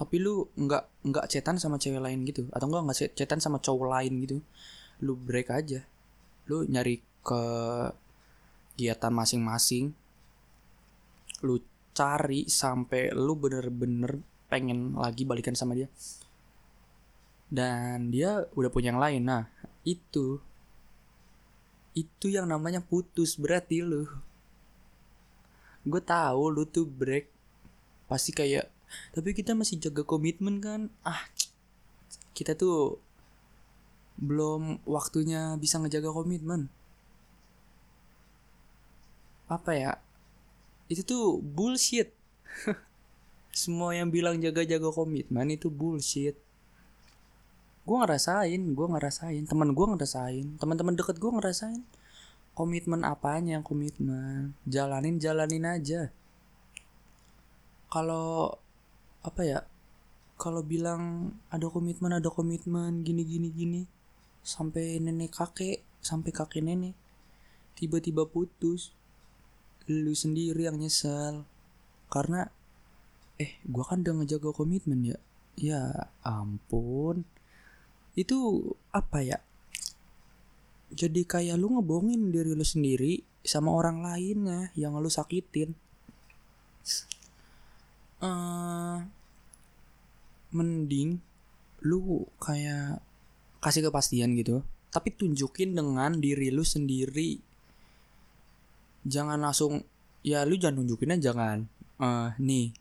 [0.00, 3.86] tapi lu nggak nggak cetan sama cewek lain gitu atau enggak nggak cetan sama cowok
[3.88, 4.40] lain gitu
[5.04, 5.84] lu break aja.
[6.48, 7.42] Lu nyari ke
[8.80, 9.92] kegiatan masing-masing
[11.44, 11.60] lu
[11.92, 15.88] cari sampai lu bener-bener pengen lagi balikan sama dia.
[17.52, 19.22] Dan dia udah punya yang lain.
[19.28, 19.44] Nah
[19.84, 20.40] itu
[21.92, 24.06] itu yang namanya putus berarti lu
[25.86, 27.28] gue tahu lu tuh break.
[28.10, 28.68] Pasti kayak
[29.14, 30.90] tapi kita masih jaga komitmen kan?
[31.06, 31.22] Ah
[32.34, 32.98] kita tuh
[34.20, 36.68] belum waktunya bisa ngejaga komitmen.
[39.48, 39.92] Apa ya?
[40.90, 42.12] Itu tuh bullshit.
[43.50, 46.36] Semua yang bilang jaga-jaga komitmen itu bullshit.
[47.88, 51.82] Gue ngerasain gue ngerasain teman gue ngerasain teman-teman deket gue ngerasain
[52.60, 54.52] komitmen apanya yang komitmen?
[54.68, 56.12] Jalanin jalanin aja.
[57.88, 58.52] Kalau
[59.24, 59.60] apa ya
[60.36, 63.82] kalau bilang ada komitmen ada komitmen gini gini gini
[64.44, 66.96] sampai nenek kakek sampai kakek nenek
[67.76, 68.92] tiba-tiba putus
[69.88, 71.48] lu sendiri yang nyesel.
[72.12, 72.46] Karena
[73.40, 75.18] eh gue kan udah ngejaga komitmen ya?
[75.56, 75.82] Ya
[76.20, 77.24] ampun.
[78.14, 79.40] Itu apa ya
[80.90, 85.72] jadi kayak lu ngebohongin diri lu sendiri sama orang lainnya yang lu sakitin.
[88.20, 89.00] Uh,
[90.52, 91.24] mending
[91.80, 93.00] lu kayak
[93.64, 94.60] kasih kepastian gitu.
[94.90, 97.38] Tapi tunjukin dengan diri lu sendiri.
[99.06, 99.80] Jangan langsung
[100.20, 101.64] ya lu jangan tunjukinnya jangan
[101.96, 102.76] uh, nih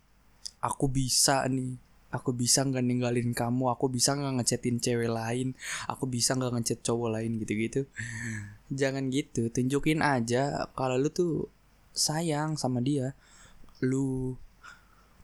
[0.60, 5.54] aku bisa nih aku bisa nggak ninggalin kamu aku bisa nggak ngechatin cewek lain
[5.86, 7.86] aku bisa nggak ngechat cowok lain gitu-gitu.
[8.70, 11.50] Jangan gitu tunjukin aja kalau lu tuh
[11.94, 13.18] sayang sama dia
[13.82, 14.36] lu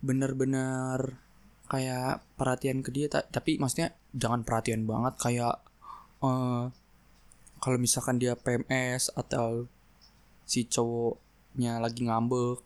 [0.06, 1.18] bener-bener
[1.66, 5.56] kayak perhatian ke dia tapi maksudnya jangan perhatian banget kayak
[6.22, 6.70] uh,
[7.58, 9.66] kalau misalkan dia PMS atau
[10.46, 12.62] si cowoknya lagi ngambek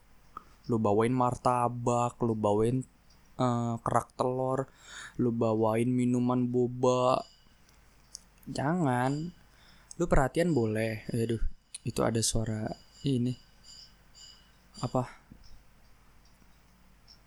[0.68, 2.84] lu bawain martabak lu bawain
[3.40, 4.68] uh, kerak telur
[5.20, 7.24] lu bawain minuman boba.
[8.48, 9.32] Jangan.
[10.00, 11.08] Lu perhatian boleh.
[11.12, 11.42] Aduh
[11.88, 12.68] itu ada suara
[13.08, 13.36] ini.
[14.84, 15.04] Apa?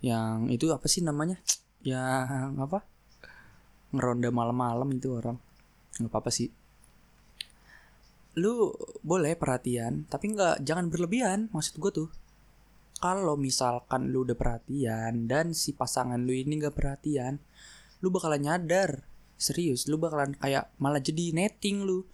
[0.04, 1.40] Yang itu apa sih namanya?
[1.84, 2.78] Yang apa?
[3.92, 5.36] Ngeronda malam-malam itu orang.
[6.00, 6.48] Nggak apa-apa sih.
[8.40, 8.72] Lu
[9.04, 12.08] boleh perhatian tapi nggak jangan berlebihan maksud gue tuh
[13.02, 17.42] kalau misalkan lu udah perhatian dan si pasangan lu ini gak perhatian,
[17.98, 19.02] lu bakalan nyadar.
[19.34, 22.06] Serius, lu bakalan kayak malah jadi netting lu.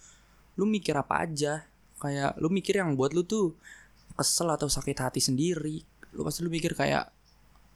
[0.57, 1.69] Lu mikir apa aja.
[2.01, 3.53] Kayak lu mikir yang buat lu tuh
[4.17, 5.85] kesel atau sakit hati sendiri.
[6.17, 7.13] Lu pasti lu mikir kayak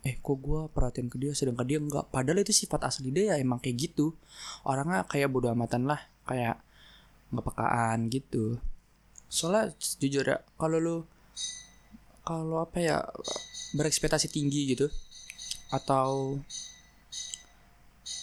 [0.03, 3.35] eh kok gue perhatian ke dia sedangkan dia enggak padahal itu sifat asli dia ya
[3.39, 4.11] emang kayak gitu
[4.67, 6.59] orangnya kayak bodo amatan lah kayak
[7.31, 8.59] nggak pekaan gitu
[9.31, 10.97] soalnya jujur ya kalau lu
[12.23, 12.99] kalau apa ya
[13.75, 14.87] berekspektasi tinggi gitu
[15.75, 16.39] atau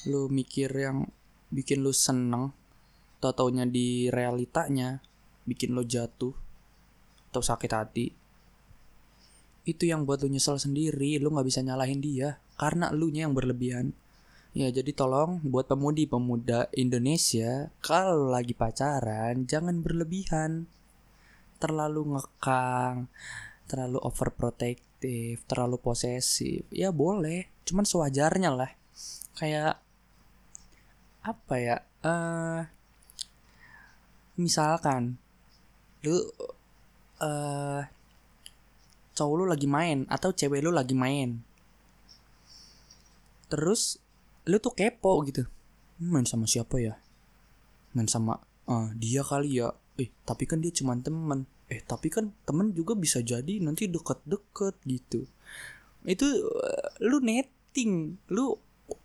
[0.08, 1.10] lu mikir yang
[1.52, 2.56] bikin lu seneng
[3.20, 5.04] tau taunya di realitanya
[5.44, 6.32] bikin lo jatuh
[7.30, 8.08] atau sakit hati
[9.68, 13.34] itu yang buat lu nyesel sendiri lu nggak bisa nyalahin dia karena lu nya yang
[13.34, 13.96] berlebihan.
[14.52, 20.68] Ya jadi tolong buat pemudi pemuda Indonesia kalau lagi pacaran jangan berlebihan.
[21.62, 23.08] Terlalu ngekang
[23.70, 28.72] terlalu overprotective, terlalu posesif, ya boleh, cuman sewajarnya lah.
[29.38, 29.78] Kayak
[31.22, 31.78] apa ya?
[32.02, 32.66] Uh,
[34.42, 35.22] misalkan
[36.02, 36.18] lu
[37.22, 37.84] uh,
[39.14, 41.46] cowok lu lagi main atau cewek lu lagi main.
[43.52, 44.02] Terus
[44.50, 45.46] lu tuh kepo gitu.
[46.02, 46.98] Main sama siapa ya?
[47.94, 49.76] Main sama uh, dia kali ya.
[50.00, 54.76] Eh, tapi kan dia cuma teman eh tapi kan temen juga bisa jadi nanti deket-deket
[54.90, 55.30] gitu.
[56.04, 58.18] Itu uh, lu netting.
[58.34, 58.58] Lu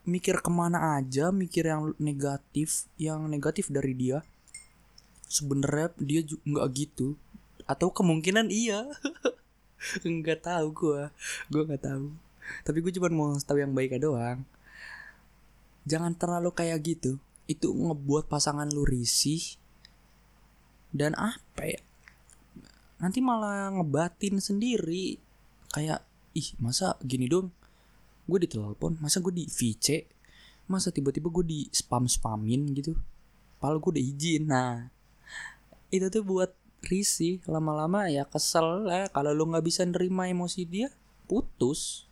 [0.09, 4.25] mikir ke mana aja mikir yang negatif yang negatif dari dia.
[5.29, 7.21] Sebenarnya dia nggak gitu.
[7.69, 8.89] Atau kemungkinan iya.
[10.01, 11.13] Nggak tahu gua.
[11.53, 12.17] Gua nggak tahu.
[12.65, 14.45] Tapi gue cuma mau tahu yang baik doang.
[15.85, 17.21] Jangan terlalu kayak gitu.
[17.45, 19.61] Itu ngebuat pasangan lu risih.
[20.93, 21.81] Dan apa ya
[22.99, 25.19] nanti malah ngebatin sendiri.
[25.75, 27.51] Kayak ih masa gini dong?
[28.25, 30.15] Gue ditelepon masa gue di VC
[30.65, 32.97] masa tiba-tiba gue di spam spamin gitu?
[33.61, 34.43] Padahal gue udah izin.
[34.49, 34.89] Nah
[35.93, 36.51] itu tuh buat
[36.85, 37.41] risih.
[37.49, 39.09] Lama-lama ya kesel lah.
[39.13, 40.89] Kalau lo nggak bisa nerima emosi dia
[41.29, 42.09] putus.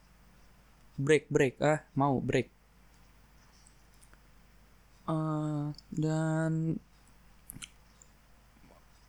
[1.00, 1.60] Break break.
[1.60, 2.48] Ah mau break.
[5.02, 6.78] Uh, dan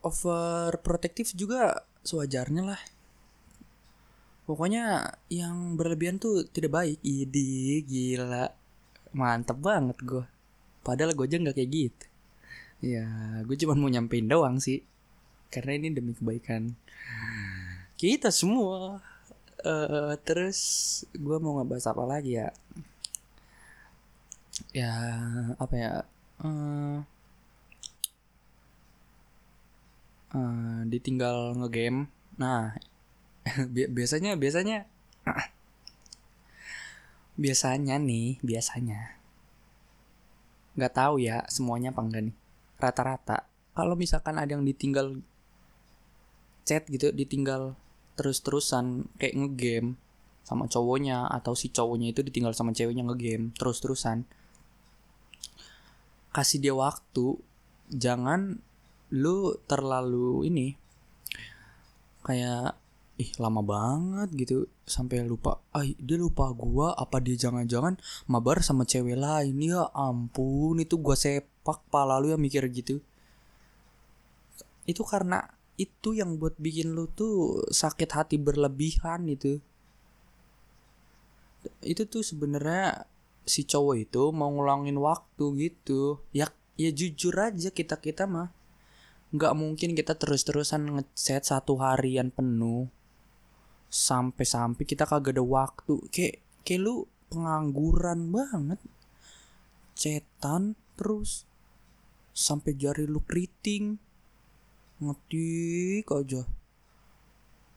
[0.04, 2.82] overprotective juga sewajarnya lah.
[4.44, 7.00] Pokoknya yang berlebihan tuh tidak baik.
[7.02, 8.52] Idi gila.
[9.16, 10.26] Mantep banget gue
[10.84, 12.06] padahal gue aja nggak kayak gitu.
[12.84, 13.08] Ya
[13.48, 14.84] gue cuma mau nyampein doang sih.
[15.48, 16.76] Karena ini demi kebaikan
[17.96, 19.00] kita semua.
[19.64, 20.60] Uh, terus
[21.16, 22.52] gue mau ngebahas apa lagi ya?
[24.76, 24.92] Ya
[25.56, 25.92] apa ya?
[26.44, 27.00] Uh,
[30.34, 32.10] uh, ditinggal ngegame.
[32.38, 32.76] Nah
[33.74, 34.90] bi biasanya biasanya
[37.44, 39.18] biasanya nih biasanya
[40.74, 42.36] nggak tahu ya semuanya apa enggak nih.
[42.82, 45.22] Rata-rata kalau misalkan ada yang ditinggal
[46.64, 47.76] chat gitu ditinggal
[48.16, 50.00] terus-terusan kayak ngegame
[50.44, 54.28] sama cowoknya atau si cowoknya itu ditinggal sama ceweknya ngegame terus-terusan
[56.34, 57.40] kasih dia waktu
[57.90, 58.60] jangan
[59.14, 60.74] lu terlalu ini
[62.26, 62.74] kayak
[63.22, 64.58] ih lama banget gitu.
[64.84, 69.56] Sampai lupa ah dia lupa gua apa dia jangan-jangan mabar sama cewek lain?
[69.62, 73.00] Ya ampun itu gua sepak pala lu yang mikir gitu.
[74.90, 75.46] Itu karena
[75.78, 79.62] itu yang buat bikin lu tuh sakit hati berlebihan itu.
[81.80, 83.08] Itu tuh sebenarnya
[83.44, 86.20] si cowok itu mau ngulangin waktu gitu.
[86.34, 88.50] Ya ya jujur aja kita kita mah
[89.34, 92.86] nggak mungkin kita terus-terusan ngechat satu harian penuh.
[93.90, 95.98] Sampai-sampai kita kagak ada waktu.
[96.14, 96.96] Kayak kayak lu
[97.34, 98.78] pengangguran banget.
[99.98, 101.50] Cetan terus.
[102.34, 103.98] Sampai jari lu keriting.
[105.02, 106.46] Ngetik aja.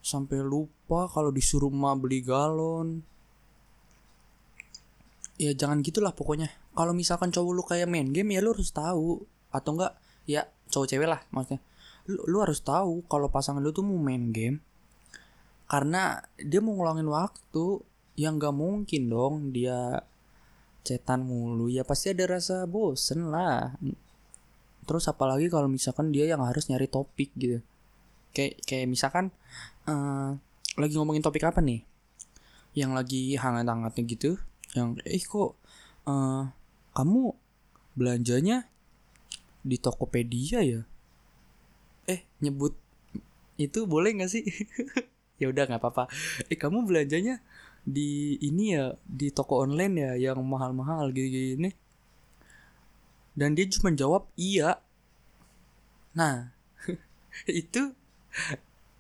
[0.04, 3.00] Sampai lupa kalau disuruh mah beli galon.
[5.40, 6.52] Ya jangan gitulah pokoknya.
[6.76, 9.24] Kalau misalkan cowok lu kayak main game ya lu harus tahu.
[9.52, 11.62] Atau enggak ya cowok cewek lah maksudnya.
[12.06, 14.62] Lu, lu harus tahu kalau pasangan lu tuh mau main game
[15.66, 17.82] karena dia mau ngulangin waktu
[18.14, 20.02] yang gak mungkin dong dia
[20.86, 21.66] cetan mulu.
[21.66, 23.74] Ya pasti ada rasa bosen lah.
[24.86, 27.58] Terus apalagi kalau misalkan dia yang harus nyari topik gitu.
[28.30, 29.34] Kayak kayak misalkan
[29.90, 30.38] uh,
[30.78, 31.82] lagi ngomongin topik apa nih?
[32.78, 34.38] Yang lagi hangat-hangatnya gitu
[34.76, 35.56] yang eh kok
[36.04, 36.44] uh,
[36.92, 37.32] kamu
[37.96, 38.68] belanjanya
[39.66, 40.86] di Tokopedia ya?
[42.06, 42.78] Eh nyebut
[43.58, 44.46] itu boleh nggak sih?
[45.36, 46.08] Ya udah nggak apa-apa.
[46.48, 47.44] Eh kamu belanjanya
[47.84, 51.76] di ini ya di toko online ya yang mahal-mahal gini-gini.
[53.36, 54.80] Dan dia cuma jawab iya.
[56.16, 56.56] Nah
[57.44, 57.92] itu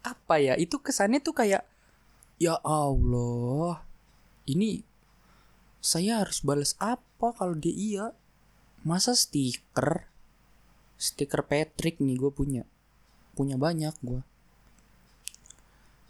[0.04, 0.60] apa ya?
[0.60, 1.64] Itu kesannya tuh kayak
[2.36, 3.80] ya Allah
[4.44, 4.84] ini
[5.80, 8.06] saya harus balas apa kalau dia iya?
[8.84, 10.04] Masa stiker
[10.96, 12.64] stiker Patrick nih gue punya.
[13.36, 14.20] Punya banyak gue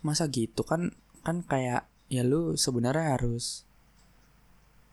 [0.07, 0.95] masa gitu kan
[1.27, 3.67] kan kayak ya lu sebenarnya harus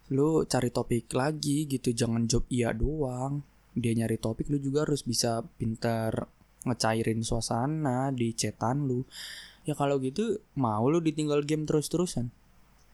[0.10, 1.93] lu cari topik lagi gitu.
[1.93, 3.45] Jangan job iya doang.
[3.77, 6.25] Dia nyari topik lu juga harus bisa pintar
[6.65, 9.06] ngecairin suasana di cetan lu.
[9.63, 12.34] Ya kalau gitu mau lu ditinggal game terus-terusan?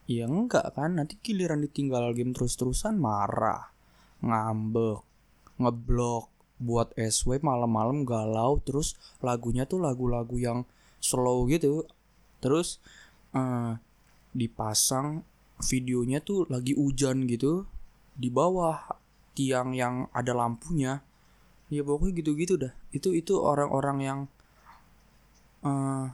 [0.05, 3.71] Ya enggak kan nanti giliran ditinggal game terus-terusan marah
[4.19, 5.03] ngambek
[5.59, 10.59] ngeblok buat SW malam-malam galau terus lagunya tuh lagu-lagu yang
[10.99, 11.87] slow gitu.
[12.43, 12.83] Terus
[13.31, 13.79] uh,
[14.35, 15.23] dipasang
[15.63, 17.63] videonya tuh lagi hujan gitu
[18.15, 18.99] di bawah
[19.33, 20.99] tiang yang ada lampunya.
[21.71, 22.75] Ya pokoknya gitu-gitu dah.
[22.91, 24.19] Itu itu orang-orang yang
[25.63, 26.11] uh,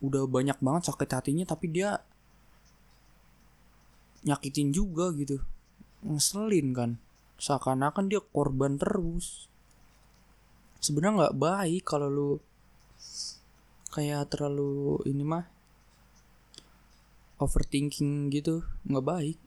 [0.00, 2.04] udah banyak banget sakit hatinya tapi dia
[4.28, 5.40] nyakitin juga gitu.
[6.04, 6.90] Ngeselin kan
[7.40, 9.48] seakan-akan dia korban terus.
[10.78, 12.30] Sebenarnya nggak baik kalau lu
[13.90, 15.44] kayak terlalu ini mah
[17.40, 19.38] overthinking gitu nggak baik.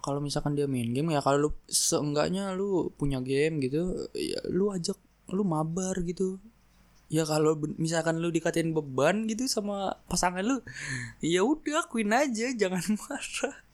[0.00, 4.72] Kalau misalkan dia main game ya kalau lu seenggaknya lu punya game gitu ya lu
[4.72, 4.96] ajak
[5.32, 6.36] lu mabar gitu.
[7.10, 10.62] Ya kalau misalkan lu dikatain beban gitu sama pasangan lu
[11.24, 13.69] ya udah akuin aja jangan marah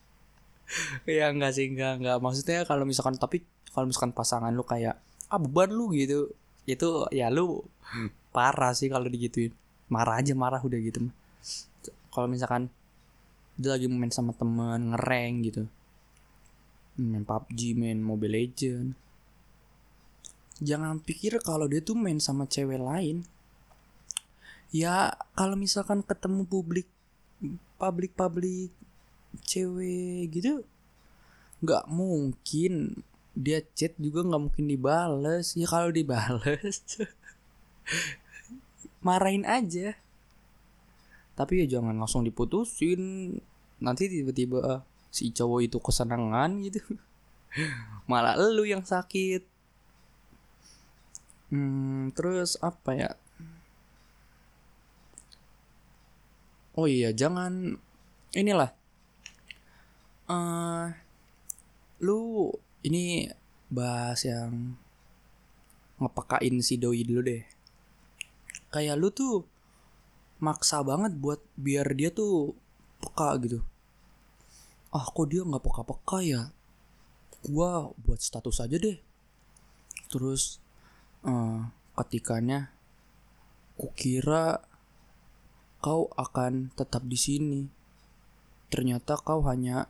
[1.08, 2.16] ya enggak sih enggak enggak.
[2.22, 4.98] Maksudnya kalau misalkan tapi kalau misalkan pasangan lu kayak
[5.30, 6.30] ah beban lu gitu
[6.66, 7.62] itu ya lu
[8.34, 9.54] parah sih kalau digituin.
[9.86, 11.06] Marah aja marah udah gitu
[12.16, 12.72] kalau misalkan
[13.60, 15.62] dia lagi main sama temen ngereng gitu.
[16.96, 18.96] Main PUBG main Mobile Legend.
[20.64, 23.28] Jangan pikir kalau dia tuh main sama cewek lain.
[24.72, 26.88] Ya kalau misalkan ketemu publik
[27.76, 28.72] publik publik
[29.44, 30.64] cewek gitu
[31.64, 33.00] nggak mungkin
[33.36, 35.52] dia chat juga nggak mungkin dibales.
[35.60, 36.80] Ya kalau dibales
[39.06, 39.92] marahin aja.
[41.36, 43.36] Tapi ya jangan langsung diputusin.
[43.76, 44.80] Nanti tiba-tiba uh,
[45.12, 46.80] si cowok itu kesenangan gitu
[48.10, 49.44] malah lu yang sakit.
[51.52, 53.10] Hmm, terus apa ya?
[56.76, 57.76] Oh iya jangan
[58.32, 58.72] inilah
[60.30, 60.90] uh,
[62.02, 62.50] lu
[62.86, 63.30] ini
[63.66, 64.78] bahas yang
[65.98, 67.42] ngepakain si doi dulu deh.
[68.70, 69.48] Kayak lu tuh
[70.42, 72.52] maksa banget buat biar dia tuh
[73.00, 73.64] peka gitu.
[74.92, 76.42] Ah kok dia nggak peka-peka ya?
[77.46, 78.98] Gua buat status aja deh.
[80.12, 80.60] Terus
[81.24, 82.70] uh, ketikanya
[83.80, 84.60] kukira
[85.80, 87.62] kau akan tetap di sini.
[88.68, 89.88] Ternyata kau hanya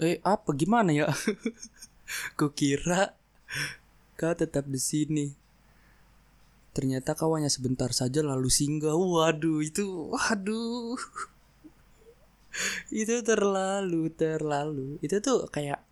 [0.00, 0.50] eh apa?
[0.56, 1.12] Gimana ya?
[2.38, 3.14] Kukira
[4.16, 5.26] kau tetap di sini.
[6.76, 8.96] Ternyata kawannya sebentar saja lalu singgah.
[8.96, 10.96] Waduh itu waduh.
[12.90, 14.98] Itu terlalu terlalu.
[15.04, 15.82] Itu tuh kayak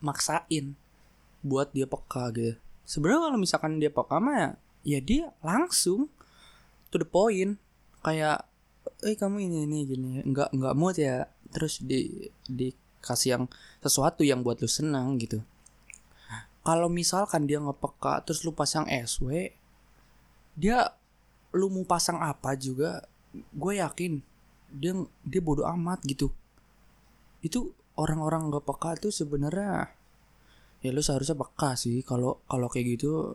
[0.00, 0.78] maksain
[1.42, 2.54] buat dia peka gitu.
[2.86, 4.48] Sebenarnya kalau misalkan dia peka mah ya,
[4.82, 6.10] ya dia langsung
[6.90, 7.58] to the point.
[8.00, 8.46] Kayak
[9.04, 10.08] eh kamu ini ini gini.
[10.26, 13.44] Nggak nggak mood ya terus di dikasih yang
[13.82, 15.42] sesuatu yang buat lu senang gitu.
[16.60, 19.50] Kalau misalkan dia ngepeka terus lu pasang SW
[20.54, 20.92] dia
[21.56, 24.20] lu mau pasang apa juga gue yakin
[24.70, 24.92] dia
[25.24, 26.30] dia bodoh amat gitu.
[27.40, 29.90] Itu orang-orang nggak peka tuh sebenarnya
[30.84, 32.04] ya lu seharusnya peka sih.
[32.04, 33.34] Kalau kalau kayak gitu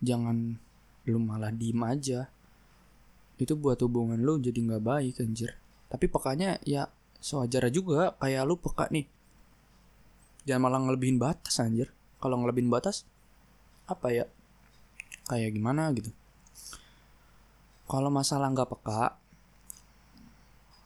[0.00, 0.56] jangan
[1.10, 2.30] lu malah diem aja.
[3.40, 5.58] Itu buat hubungan lu jadi nggak baik anjir.
[5.90, 6.86] Tapi pekanya ya
[7.20, 9.06] sewajarnya juga kayak lu peka nih.
[10.48, 11.92] Jangan malah ngelebihin batas anjir.
[12.20, 13.04] Kalau ngelebihin batas
[13.86, 14.24] apa ya?
[15.28, 16.10] Kayak gimana gitu.
[17.86, 19.02] Kalau masalah nggak peka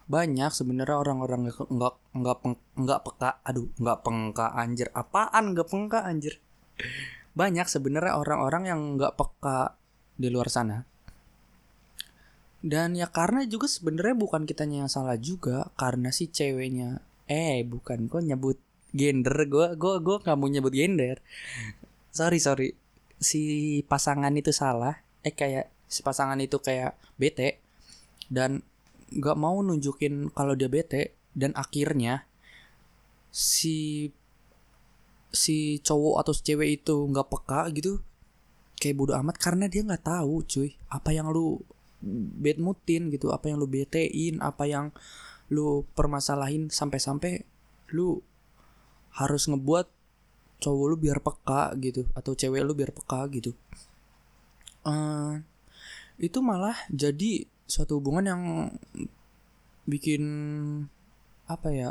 [0.05, 2.39] banyak sebenarnya orang-orang nggak nggak nggak
[2.77, 3.31] nggak peka.
[3.47, 4.89] Aduh nggak pengka anjir.
[4.93, 6.43] Apaan nggak pengka anjir?
[7.35, 9.75] Banyak sebenarnya orang-orang yang nggak peka
[10.15, 10.94] di luar sana
[12.65, 18.09] dan ya karena juga sebenarnya bukan kitanya yang salah juga karena si ceweknya eh bukan
[18.09, 18.57] kok nyebut
[18.97, 21.21] gender gue gue gue nggak mau nyebut gender.
[22.09, 22.73] Sorry sorry.
[23.21, 23.43] Si
[23.85, 27.61] pasangan itu salah eh kayak si pasangan itu kayak bete
[28.33, 28.65] dan
[29.13, 32.25] nggak mau nunjukin kalau dia bete dan akhirnya
[33.29, 34.09] si
[35.35, 38.01] si cowok atau si cewek itu nggak peka gitu
[38.81, 41.61] kayak bodoh amat karena dia nggak tahu cuy apa yang lu
[42.39, 44.93] bad moodin gitu apa yang lu betein apa yang
[45.49, 47.45] lu permasalahin sampai-sampai
[47.93, 48.21] lu
[49.15, 49.87] harus ngebuat
[50.61, 53.53] cowok lu biar peka gitu atau cewek lu biar peka gitu.
[54.85, 55.41] Uh,
[56.21, 58.43] itu malah jadi suatu hubungan yang
[59.89, 60.23] bikin
[61.45, 61.91] apa ya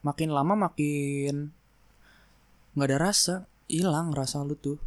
[0.00, 1.52] makin lama makin
[2.72, 3.34] nggak ada rasa
[3.68, 4.80] hilang rasa lu tuh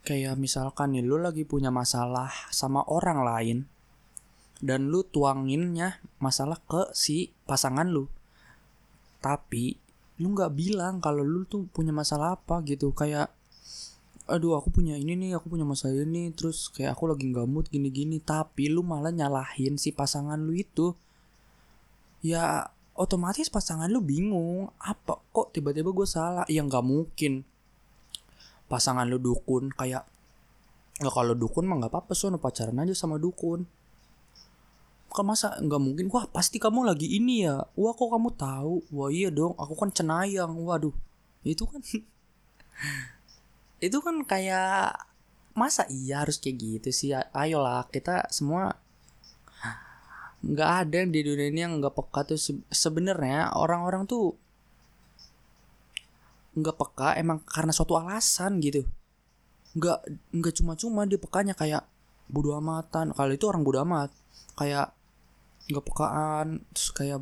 [0.00, 3.58] kayak misalkan nih lu lagi punya masalah sama orang lain
[4.60, 8.06] dan lu tuanginnya masalah ke si pasangan lu.
[9.24, 9.76] Tapi
[10.20, 12.92] lu nggak bilang kalau lu tuh punya masalah apa gitu.
[12.92, 13.32] Kayak
[14.30, 16.28] aduh aku punya ini nih aku punya masalah ini.
[16.36, 18.20] Terus kayak aku lagi nggak mood gini-gini.
[18.20, 20.92] Tapi lu malah nyalahin si pasangan lu itu.
[22.20, 26.44] Ya otomatis pasangan lu bingung apa kok tiba-tiba gue salah?
[26.52, 27.48] Ya nggak mungkin
[28.70, 30.06] pasangan lu dukun kayak
[31.02, 33.66] nggak kalau dukun mah nggak apa-apa sono pacaran aja sama dukun.
[35.10, 36.06] Kan masa nggak mungkin.
[36.14, 37.66] Wah pasti kamu lagi ini ya.
[37.74, 38.86] Wah kok kamu tahu?
[38.94, 40.54] Wah iya dong aku kan cenayang.
[40.54, 40.94] Waduh
[41.42, 41.82] itu kan
[43.86, 44.94] itu kan kayak
[45.56, 47.10] masa iya harus kayak gitu sih?
[47.34, 48.78] Ayolah kita semua
[50.40, 52.38] nggak ada di dunia ini yang nggak peka tuh.
[52.70, 54.38] Sebenarnya orang-orang tuh
[56.60, 58.84] nggak peka emang karena suatu alasan gitu.
[59.76, 59.98] Nggak
[60.34, 61.84] nggak cuma-cuma dia pekanya kayak
[62.30, 63.12] bodo amatan.
[63.16, 64.10] Kalau itu orang bodo amat.
[64.54, 64.94] Kayak
[65.70, 67.20] nggak pekaan terus kayak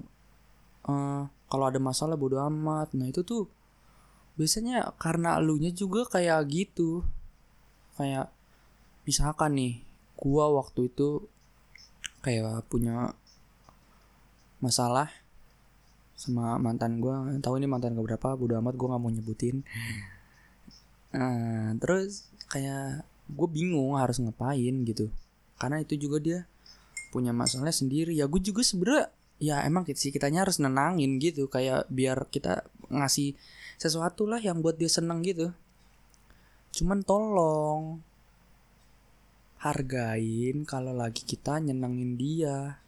[0.89, 2.93] uh, kalau ada masalah bodo amat.
[2.97, 3.49] Nah itu tuh
[4.39, 7.03] biasanya karena elunya juga kayak gitu.
[7.97, 8.31] Kayak
[9.09, 9.75] misalkan nih
[10.19, 11.25] gua waktu itu
[12.23, 13.15] kayak punya
[14.59, 15.09] masalah
[16.19, 17.31] sama mantan gua.
[17.39, 18.29] Tahu ini mantan gak berapa?
[18.35, 19.63] Bodo amat gua nggak mau nyebutin.
[21.15, 25.09] Nah, terus kayak gue bingung harus ngapain gitu.
[25.61, 26.39] Karena itu juga dia
[27.13, 28.13] punya masalahnya sendiri.
[28.17, 31.49] Ya gue juga sebenernya ya emang sih kitanya harus nenangin gitu.
[31.49, 33.37] Kayak biar kita ngasih
[33.81, 35.53] sesuatu lah yang buat dia seneng gitu.
[36.73, 38.05] Cuman tolong
[39.59, 42.81] hargain kalau lagi kita nyenengin dia.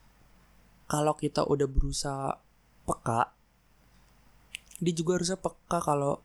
[0.89, 2.35] Kalau kita udah berusaha
[2.91, 3.31] peka.
[4.83, 6.19] Dia juga harusnya peka kalau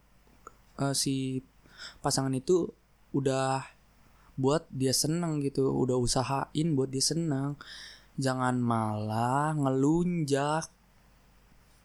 [0.82, 1.46] uh, si
[2.02, 2.74] pasangan itu
[3.14, 3.62] udah
[4.36, 7.54] buat dia seneng gitu udah usahain buat dia seneng.
[8.18, 10.66] Jangan malah ngelunjak.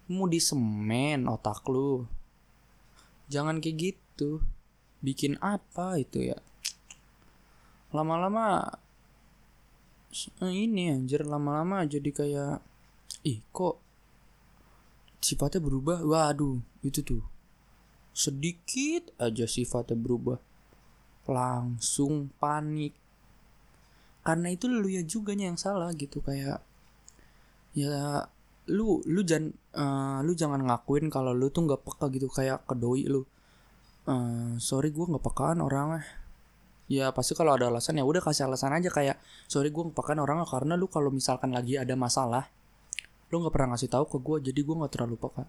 [0.09, 2.09] Mau di semen otak lu.
[3.29, 4.41] Jangan kayak gitu.
[4.99, 6.39] Bikin apa itu ya?
[7.95, 8.75] Lama-lama
[10.43, 12.57] ini anjir lama-lama jadi kayak
[13.23, 13.79] ih kok
[15.21, 16.01] sifatnya berubah.
[16.03, 17.23] Waduh itu tuh.
[18.11, 20.41] Sedikit aja sifatnya berubah.
[21.29, 22.97] Langsung panik.
[24.21, 26.61] Karena itu lu ya juga yang salah gitu kayak
[27.71, 28.27] ya
[28.69, 33.05] lu lu jangan uh, lu jangan ngakuin kalau lu tuh nggak peka gitu kayak kedoi
[33.09, 33.25] lu.
[34.09, 36.05] Uh, sorry gue nggak pekaan orangnya.
[36.91, 39.15] Ya pasti kalau ada alasan ya udah kasih alasan aja kayak
[39.47, 42.51] sorry gue ngepakan orang karena lu kalau misalkan lagi ada masalah
[43.31, 45.47] lu nggak pernah ngasih tahu ke gue jadi gue nggak terlalu peka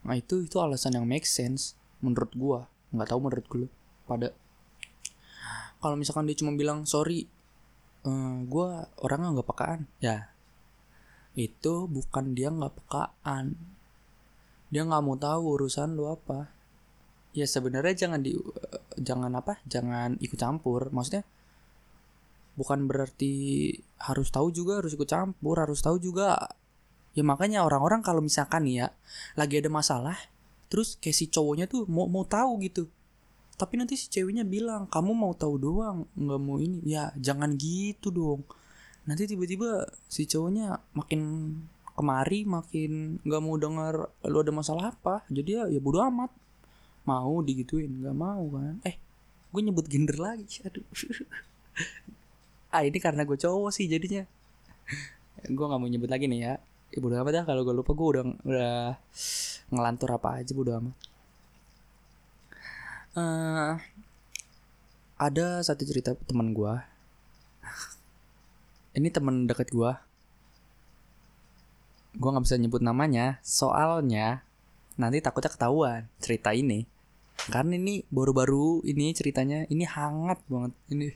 [0.00, 2.60] nah itu itu alasan yang make sense menurut gue
[2.90, 3.68] nggak tahu menurut gue
[4.10, 4.28] pada.
[5.80, 7.30] Kalau misalkan dia cuma bilang sorry
[8.02, 8.68] uh, gue
[9.00, 9.80] orangnya nggak pekaan.
[10.02, 10.34] Ya
[11.38, 13.54] itu bukan dia nggak pekaan.
[14.74, 16.50] Dia nggak mau tahu urusan lu apa.
[17.30, 18.50] Ya sebenarnya jangan di uh,
[18.98, 19.62] jangan apa?
[19.70, 20.90] Jangan ikut campur.
[20.90, 21.22] Maksudnya
[22.58, 23.72] bukan berarti
[24.02, 26.50] harus tahu juga harus ikut campur harus tahu juga
[27.10, 28.94] ya makanya orang-orang kalau misalkan ya
[29.34, 30.18] lagi ada masalah
[30.70, 32.86] terus kayak si cowoknya tuh mau mau tahu gitu.
[33.58, 36.80] Tapi nanti si ceweknya bilang kamu mau tahu doang nggak mau ini.
[36.86, 38.46] Ya jangan gitu dong.
[39.04, 41.20] Nanti tiba-tiba si cowoknya makin
[41.98, 45.26] kemari makin nggak mau dengar lu ada masalah apa?
[45.28, 46.30] Jadi ya ya bodo amat.
[47.04, 48.78] Mau digituin nggak mau kan.
[48.86, 48.96] Eh
[49.50, 50.86] gue nyebut gender lagi aduh.
[52.70, 54.22] Ah ini karena gue cowok sih jadinya.
[55.42, 56.54] Gue nggak mau nyebut lagi nih ya
[56.90, 58.74] ibu ya, udah amat ya kalau gue lupa gue udah udah
[59.70, 60.96] ngelantur apa aja bodo amat.
[63.10, 63.74] Uh,
[65.18, 66.74] ada satu cerita teman gue
[68.94, 69.92] ini teman dekat gue
[72.18, 73.38] gue nggak bisa nyebut namanya.
[73.46, 74.42] Soalnya
[74.98, 76.82] nanti takutnya ketahuan cerita ini.
[77.46, 80.74] Karena ini baru-baru ini ceritanya ini hangat banget.
[80.90, 81.06] Ini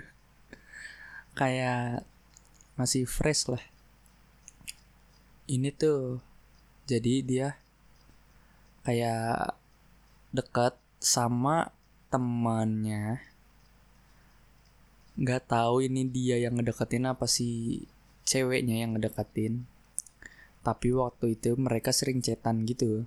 [1.38, 2.08] kayak
[2.80, 3.60] masih fresh lah
[5.46, 6.18] ini tuh
[6.90, 7.48] jadi dia
[8.82, 9.54] kayak
[10.34, 11.70] dekat sama
[12.10, 13.22] temannya.
[15.16, 17.86] Nggak tahu ini dia yang ngedeketin apa sih
[18.26, 19.66] ceweknya yang ngedeketin.
[20.66, 23.06] Tapi waktu itu mereka sering cetan gitu.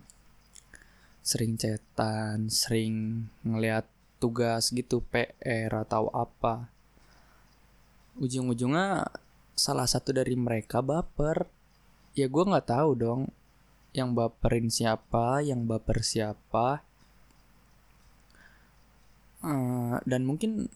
[1.19, 3.83] Sering cetan sering ngeliat
[4.19, 6.71] tugas gitu PR atau apa.
[8.19, 9.07] Ujung-ujungnya
[9.55, 11.58] salah satu dari mereka baper
[12.17, 13.21] ya gue nggak tahu dong
[13.93, 16.85] yang baperin siapa yang baper siapa.
[19.39, 20.67] Uh, dan mungkin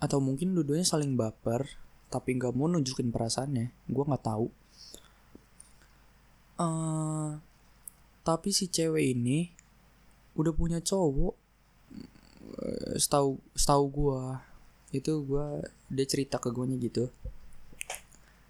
[0.00, 1.68] atau mungkin dua saling baper
[2.08, 3.70] tapi nggak mau nunjukin perasaannya.
[3.86, 4.46] Gue nggak tahu.
[6.60, 7.40] Uh,
[8.26, 9.54] tapi si cewek ini
[10.34, 11.34] udah punya cowok.
[12.60, 14.20] Uh, setahu setahu gue
[14.90, 15.46] itu gue
[15.86, 17.14] dia cerita ke gue gitu.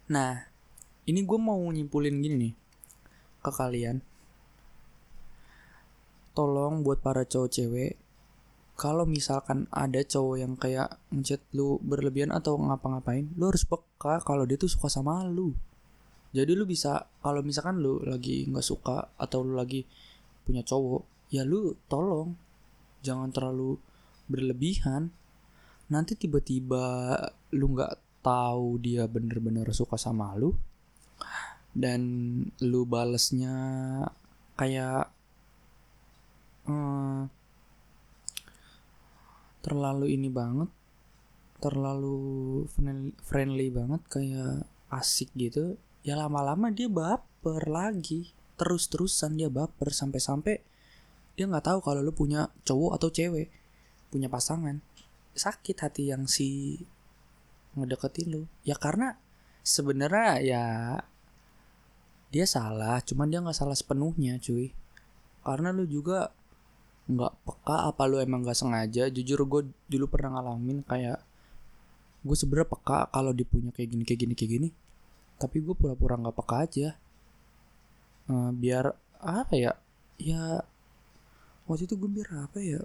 [0.09, 0.50] Nah
[1.09, 2.53] ini gue mau nyimpulin gini nih
[3.41, 3.97] ke kalian.
[6.37, 7.93] Tolong buat para cowok cewek
[8.77, 14.45] kalau misalkan ada cowok yang kayak ngechat lu berlebihan atau ngapa-ngapain lu harus peka kalau
[14.45, 15.53] dia tuh suka sama lu.
[16.31, 19.83] Jadi lu bisa kalau misalkan lu lagi nggak suka atau lu lagi
[20.45, 22.37] punya cowok ya lu tolong
[23.01, 23.75] jangan terlalu
[24.29, 25.11] berlebihan.
[25.91, 27.11] Nanti tiba-tiba
[27.51, 30.55] lu nggak tahu dia bener-bener suka sama lu
[31.71, 32.01] dan
[32.59, 33.55] lu balesnya
[34.59, 35.07] kayak
[36.67, 37.31] hmm,
[39.63, 40.69] terlalu ini banget
[41.61, 42.65] terlalu
[43.21, 45.77] friendly, banget kayak asik gitu.
[46.01, 48.33] Ya lama-lama dia baper lagi.
[48.57, 50.59] Terus-terusan dia baper sampai-sampai
[51.37, 53.47] dia nggak tahu kalau lu punya cowok atau cewek
[54.09, 54.81] punya pasangan.
[55.37, 56.81] Sakit hati yang si
[57.77, 58.43] ngedeketin lu.
[58.65, 59.15] Ya karena
[59.61, 60.65] sebenarnya ya
[62.31, 64.71] dia salah cuman dia nggak salah sepenuhnya cuy.
[65.43, 66.31] Karena lu juga
[67.11, 69.11] nggak peka apa lu emang nggak sengaja.
[69.11, 69.61] Jujur gue
[69.91, 71.19] dulu pernah ngalamin kayak
[72.23, 74.69] gue sebenernya peka kalau dia punya kayak gini kayak gini kayak gini.
[75.35, 76.89] Tapi gue pura-pura nggak peka aja.
[78.31, 79.71] Uh, biar apa ya?
[80.15, 80.63] Ya
[81.67, 82.81] waktu itu gue biar apa ya?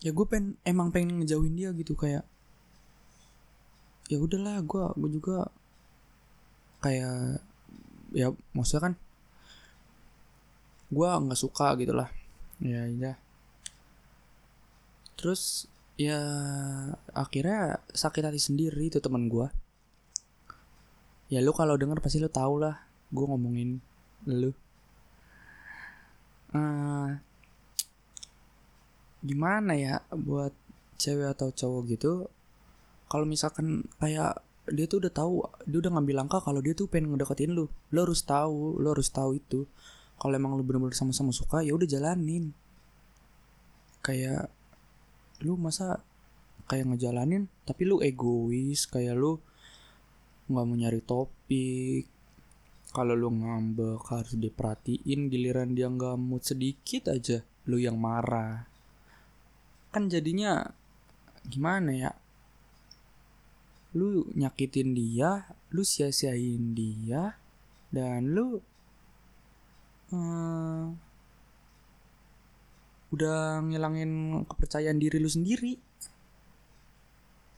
[0.00, 2.24] Ya gue pengen emang pengen ngejauhin dia gitu kayak
[4.10, 5.48] ya udahlah gue gue juga
[6.82, 7.51] kayak
[8.12, 8.94] ya maksudnya kan
[10.92, 12.08] gue nggak suka gitu lah.
[12.60, 13.12] Ya ya.
[15.16, 16.18] Terus ya
[17.12, 19.46] akhirnya sakit hati sendiri itu teman gue
[21.32, 22.76] ya lu kalau denger pasti lu tau lah
[23.08, 23.80] gue ngomongin
[24.28, 24.52] lu.
[26.52, 27.16] Uh,
[29.24, 30.52] gimana ya buat
[31.00, 32.12] cewek atau cowok gitu
[33.08, 37.12] kalau misalkan kayak dia tuh udah tahu dia udah ngambil langkah kalau dia tuh pengen
[37.12, 37.68] ngedeketin lu.
[37.92, 39.68] Lu harus tahu lu harus tahu itu.
[40.16, 42.56] Kalau emang lu bener-bener sama-sama suka ya udah jalanin.
[44.00, 44.48] Kayak
[45.44, 46.00] lu masa
[46.64, 49.36] kayak ngejalanin tapi lu egois kayak lu
[50.48, 52.08] nggak mau nyari topik.
[52.92, 58.64] Kalau lu ngambek harus diperhatiin giliran dia nggak mood sedikit aja lu yang marah.
[59.92, 60.64] Kan jadinya
[61.44, 62.10] gimana ya
[63.92, 67.36] lu nyakitin dia lu sia-siain dia
[67.92, 68.60] dan lu
[70.12, 70.84] hmm,
[73.12, 75.76] udah ngilangin kepercayaan diri lu sendiri.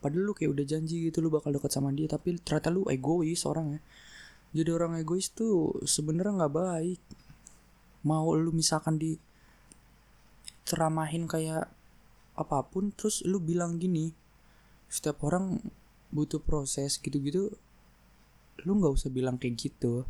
[0.03, 3.47] Padahal lu kayak udah janji gitu lu bakal deket sama dia tapi ternyata lu egois
[3.49, 3.81] orang ya
[4.55, 7.01] jadi orang egois tuh sebenarnya nggak baik.
[8.07, 9.19] Mau lu misalkan di
[10.63, 11.67] ceramahin kayak
[12.39, 14.15] apa pun terus lu bilang gini
[14.87, 15.59] setiap orang
[16.15, 17.51] butuh proses gitu-gitu
[18.63, 20.07] lu nggak usah bilang kayak gitu.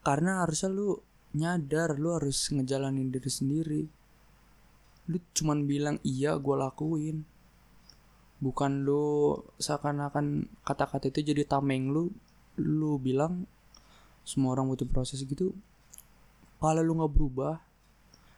[0.00, 0.96] Karena harusnya lu
[1.36, 3.82] nyadar lu harus ngejalanin diri sendiri.
[5.12, 7.28] Lu cuman bilang iya gue lakuin.
[8.40, 12.08] Bukan lu seakan-akan kata-kata itu jadi tameng lu
[12.56, 13.44] lu bilang
[14.24, 15.52] semua orang butuh proses gitu
[16.56, 17.60] kalau lu nggak berubah.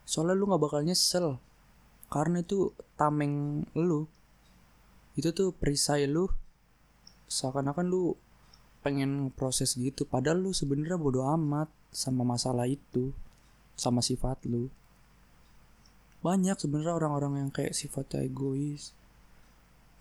[0.02, 1.38] Soalnya lu nggak bakal nyesel
[2.10, 4.10] karena itu tameng lu
[5.18, 6.28] itu tuh perisai lu.
[7.28, 8.16] Seakan-akan lu
[8.82, 10.04] pengen proses gitu.
[10.04, 13.14] Padahal lu sebenarnya bodoh amat sama masalah itu
[13.78, 14.68] sama sifat lu.
[16.22, 18.94] Banyak sebenarnya orang-orang yang kayak sifatnya egois.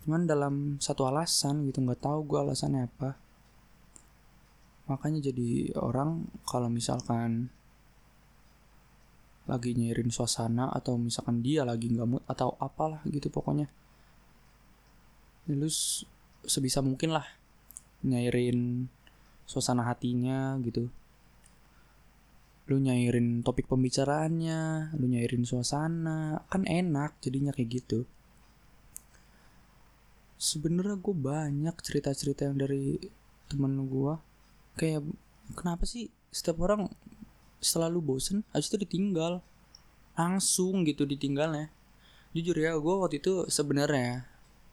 [0.06, 3.18] Cuman dalam satu alasan gitu nggak tahu gue alasannya apa.
[4.90, 7.54] Makanya jadi orang kalau misalkan
[9.50, 13.66] lagi nyairin suasana atau misalkan dia lagi nggak mood atau apalah gitu pokoknya.
[13.66, 13.81] ya,
[15.58, 15.70] lu
[16.46, 17.26] sebisa mungkin lah
[18.02, 18.90] nyairin
[19.46, 20.90] suasana hatinya gitu.
[22.70, 28.08] Lu nyairin topik pembicaraannya lu nyairin suasana kan enak jadinya kayak gitu.
[30.42, 32.98] Sebenarnya gue banyak cerita-cerita yang dari
[33.52, 34.14] temen gue
[34.80, 35.04] kayak
[35.54, 36.88] kenapa sih setiap orang
[37.62, 38.42] setelah lu bosen?
[38.56, 39.44] Habis itu ditinggal.
[40.18, 41.70] Langsung gitu ditinggalnya.
[42.32, 44.26] Jujur ya gue waktu itu sebenarnya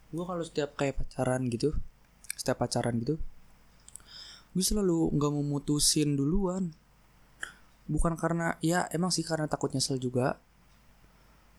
[0.08, 1.76] gue kalau setiap kayak pacaran gitu
[2.38, 3.20] setiap pacaran gitu
[4.56, 6.72] gue selalu nggak mau mutusin duluan.
[7.88, 10.40] Bukan karena ya emang sih karena takut nyesel juga.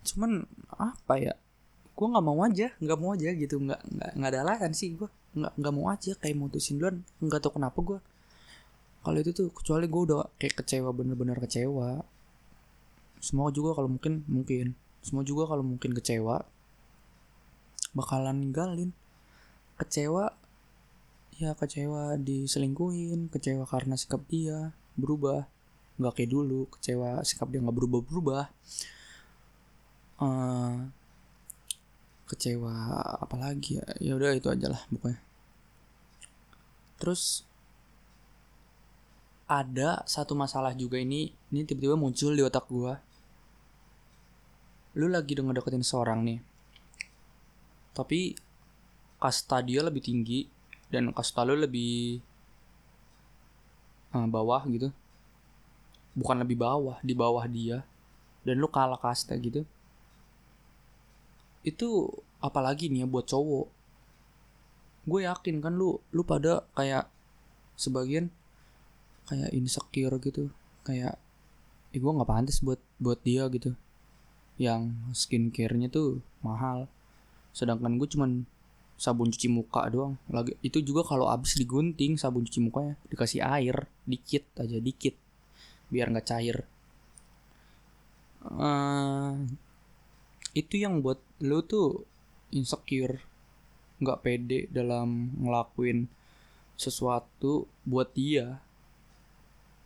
[0.05, 1.33] Cuman apa ya
[1.95, 3.55] gue nggak mau aja nggak mau aja gitu.
[3.61, 7.07] Nggak nggak nggak ada alasan sih gue nggak nggak mau aja kayak mutusin duluan.
[7.23, 7.99] Nggak tahu kenapa gue
[8.99, 12.03] kalau itu tuh kecuali gue udah kayak kecewa bener-bener kecewa.
[13.23, 14.75] Semua juga kalau mungkin mungkin.
[14.99, 16.43] Semua juga kalau mungkin kecewa
[17.95, 18.91] bakalan ninggalin.
[19.79, 20.35] Kecewa
[21.39, 25.47] ya kecewa diselingkuhin kecewa karena sikap dia berubah.
[25.99, 28.43] Nggak kayak dulu kecewa sikap dia nggak berubah berubah
[30.19, 30.87] uh,
[32.27, 32.75] kecewa
[33.23, 33.85] apalagi ya?
[33.99, 35.21] Ya udah itu aja lah pokoknya.
[36.99, 37.47] Terus
[39.49, 42.93] ada satu masalah juga ini ini tiba-tiba muncul di otak gue
[45.01, 46.37] lu lagi udah ngedeketin seorang nih
[47.99, 48.31] tapi
[49.19, 50.47] kasta dia lebih tinggi
[50.87, 52.23] dan kasta lu lebih
[54.15, 54.95] uh, bawah gitu.
[56.15, 57.83] Bukan lebih bawah di bawah dia.
[58.47, 59.67] Dan lu kalah kasta gitu.
[61.67, 62.07] Itu
[62.39, 63.67] apalagi nih ya buat cowok.
[65.03, 67.11] Gue yakin kan lu lu pada kayak
[67.75, 68.31] sebagian
[69.27, 70.47] kayak insecure gitu.
[70.87, 71.19] Kayak
[71.91, 73.75] eh gue nggak pantas buat buat dia gitu.
[74.55, 76.87] Yang skincare-nya tuh mahal
[77.59, 78.47] sedangkan gue cuman
[78.95, 80.15] sabun cuci muka doang.
[80.31, 85.19] Lagi itu juga kalau abis digunting sabun cuci mukanya dikasih air dikit aja dikit.
[85.91, 86.63] Biar nggak cair.
[88.39, 89.43] Uh,
[90.55, 92.07] itu yang buat lo tuh
[92.55, 93.19] insecure.
[93.99, 96.07] Nggak pede dalam ngelakuin
[96.79, 98.63] sesuatu buat dia.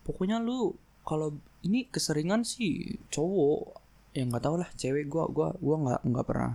[0.06, 1.34] Pokoknya lu kalau
[1.66, 3.82] ini keseringan sih cowok.
[4.14, 6.54] Yang nggak tau lah cewek gue gua gua nggak nggak pernah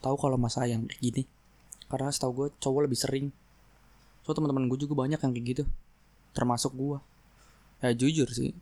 [0.00, 1.22] tahu kalau masalah yang kayak gini.
[1.88, 3.26] Karena setahu gue cowok lebih sering.
[4.26, 5.64] So teman-teman gue juga banyak yang kayak gitu.
[6.36, 6.98] Termasuk gue
[7.82, 8.52] ya jujur sih.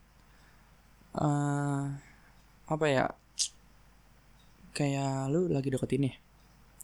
[1.17, 1.97] Uh,
[2.69, 3.05] apa ya?
[4.77, 6.17] Kayak lu lagi deketin nih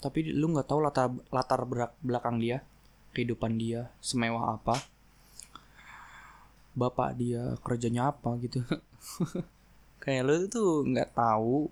[0.03, 1.62] tapi lu nggak tahu latar latar
[2.03, 2.66] belakang dia
[3.14, 4.82] kehidupan dia semewah apa.
[6.74, 8.66] Bapak dia kerjanya apa gitu.
[10.03, 11.70] Kayak lu tuh nggak tahu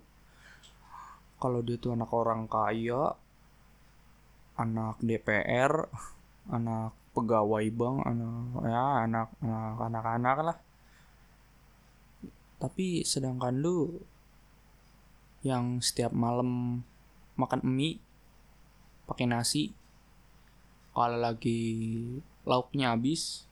[1.41, 3.17] kalau dia tuh anak orang kaya
[4.61, 5.89] anak DPR
[6.57, 10.59] anak pegawai bank anak ya anak anak anak anak lah.
[12.61, 14.05] Tapi sedangkan lu
[15.41, 16.85] yang setiap malam
[17.41, 17.97] makan mie
[19.09, 19.73] pakai nasi
[20.93, 21.73] kalau lagi
[22.45, 23.49] lauknya habis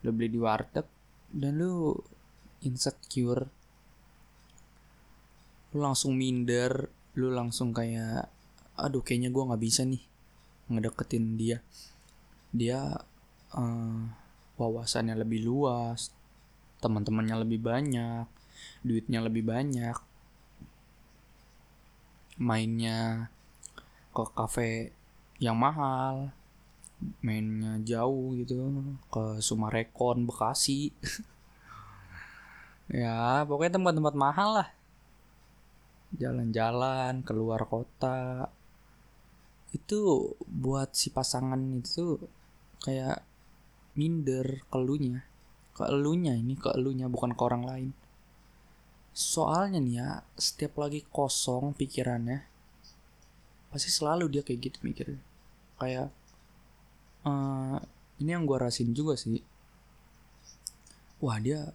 [0.00, 0.88] lu beli di warteg
[1.36, 1.92] dan lu
[2.64, 3.52] insecure
[5.76, 8.32] lu langsung minder lu langsung kayak
[8.80, 10.00] aduh kayaknya gue nggak bisa nih
[10.72, 11.58] ngedeketin dia.
[12.56, 12.96] Dia
[13.52, 14.00] uh,
[14.56, 16.16] wawasannya lebih luas
[16.80, 18.24] teman-temannya lebih banyak
[18.80, 19.96] duitnya lebih banyak.
[22.40, 23.28] Mainnya
[24.16, 24.96] ke kafe
[25.36, 26.32] yang mahal
[27.20, 28.72] mainnya jauh gitu
[29.12, 30.92] ke Sumarekon Bekasi.
[32.86, 34.68] Ya pokoknya tempat-tempat mahal lah
[36.14, 38.46] jalan-jalan keluar kota.
[39.74, 42.22] Itu buat si pasangan itu
[42.84, 43.24] kayak
[43.98, 45.26] minder ke elunya.
[45.74, 47.90] Ke elunya ini ke elunya bukan ke orang lain.
[49.16, 52.44] Soalnya nih ya setiap lagi kosong pikirannya
[53.72, 55.06] pasti selalu dia kayak gitu mikir
[55.76, 56.08] kayak
[57.28, 57.76] uh,
[58.22, 59.40] ini yang gue rasin juga sih.
[61.20, 61.72] Wah dia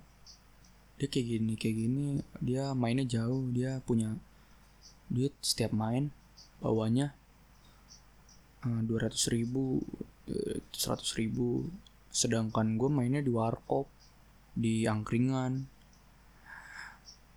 [1.02, 2.06] dia kayak gini kayak gini
[2.38, 4.14] dia mainnya jauh dia punya
[5.10, 6.14] duit setiap main
[6.62, 7.18] bawanya
[8.62, 9.82] eh, dua ratus ribu
[10.30, 11.68] eh, seratus ribu.
[12.12, 13.88] Sedangkan gue mainnya di warkop
[14.54, 15.66] di angkringan.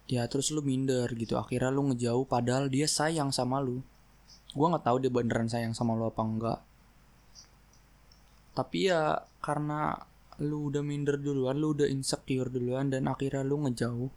[0.05, 3.81] Ya terus lu minder gitu akhirnya lu ngejauh padahal dia sayang sama lu.
[4.53, 6.61] Gue nggak tahu dia beneran sayang sama lu apa enggak.
[8.55, 9.99] Tapi ya karena
[10.43, 14.11] lu udah minder duluan lu udah insecure duluan dan akhirnya lu ngejauh.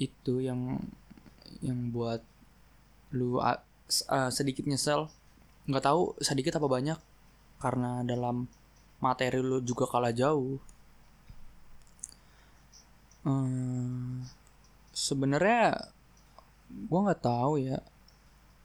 [0.00, 0.80] Itu yang
[1.60, 2.24] yang buat
[3.12, 3.60] lu uh,
[4.32, 5.12] sedikit nyesel.
[5.68, 6.98] Nggak tahu sedikit apa banyak
[7.60, 8.48] karena dalam
[9.04, 10.56] materi lu juga kalah jauh.
[13.22, 14.26] Hmm,
[14.90, 15.92] sebenarnya
[16.72, 17.78] gue nggak tahu ya.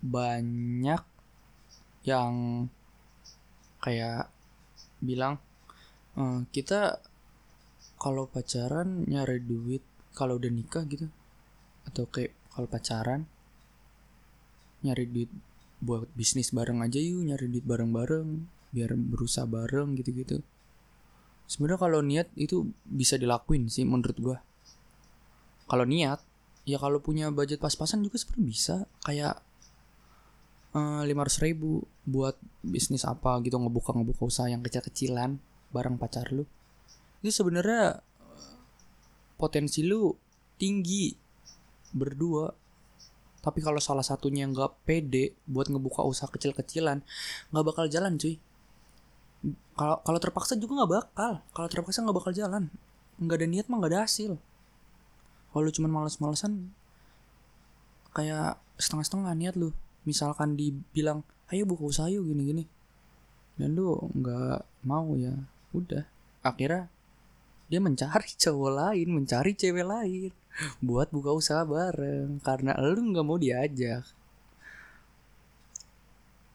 [0.01, 1.03] Banyak
[2.07, 2.65] yang
[3.83, 4.31] kayak
[5.03, 5.37] bilang
[6.17, 6.99] ehm, kita
[7.97, 9.81] kalau pacaran nyari duit
[10.13, 11.09] kalau udah nikah gitu.
[11.85, 13.29] Atau kayak kalau pacaran
[14.85, 15.29] nyari duit
[15.77, 20.41] buat bisnis bareng aja yuk nyari duit bareng-bareng biar berusaha bareng gitu-gitu.
[21.47, 24.37] Sebenarnya kalau niat itu bisa dilakuin sih menurut gua.
[25.69, 26.19] Kalau niat
[26.67, 28.75] ya kalau punya budget pas-pasan juga sebenarnya bisa.
[29.05, 29.39] Kayak
[30.75, 35.39] eh, lima ratus ribu buat bisnis apa gitu ngebuka ngebuka usaha yang kecil-kecilan
[35.71, 36.47] bareng pacar lu
[37.21, 37.99] itu sebenarnya
[39.37, 40.13] potensi lu
[40.57, 41.13] tinggi
[41.93, 42.49] berdua.
[43.41, 46.99] Tapi kalau salah satunya nggak pede buat ngebuka usaha kecil-kecilan
[47.53, 48.37] nggak bakal jalan cuy.
[49.77, 51.31] Kalau kalau terpaksa juga nggak bakal.
[51.53, 52.69] Kalau terpaksa nggak bakal jalan.
[53.21, 54.35] Nggak ada niat mah nggak ada hasil.
[55.53, 56.69] Kalau cuma males-malesan
[58.11, 59.71] kayak setengah-setengah niat lu.
[60.03, 62.67] Misalkan dibilang ayo buka usaha yuk gini-gini.
[63.55, 65.33] Dan lu nggak mau ya
[65.73, 66.05] udah.
[66.43, 66.91] Akhirnya
[67.67, 70.31] dia mencari cowok lain mencari cewek lain.
[70.79, 72.39] Buat buka usaha bareng.
[72.43, 74.03] Karena lu nggak mau diajak.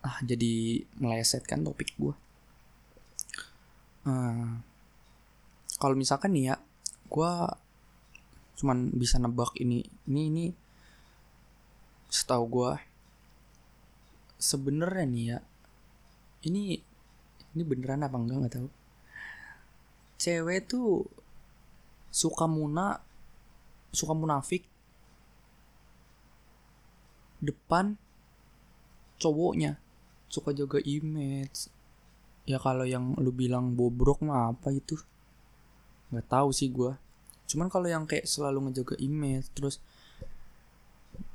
[0.03, 2.15] Ah jadi meleset kan topik gue
[4.07, 4.51] uh,
[5.79, 6.57] kalau misalkan nih ya
[7.11, 7.33] gue
[8.63, 10.47] cuman bisa nebak ini ini ini.
[12.13, 12.73] Setahu gue
[14.37, 15.39] sebenarnya nih ya
[16.45, 16.77] ini
[17.57, 18.69] ini beneran apa enggak nggak tahu
[20.23, 21.11] cewek tuh
[22.15, 23.03] suka muna
[23.91, 24.63] suka munafik
[27.43, 27.99] depan
[29.19, 29.83] cowoknya.
[30.31, 31.67] Suka jaga image.
[32.47, 34.95] Ya kalau yang lu bilang bobrok mah apa itu?
[36.15, 36.95] Nggak tahu sih gue
[37.53, 39.77] cuman kalau yang kayak selalu ngejaga image terus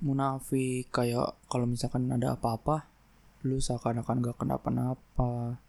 [0.02, 2.90] munafik kayak kalau misalkan ada apa-apa
[3.46, 5.62] lu seakan-akan gak kenapa-napa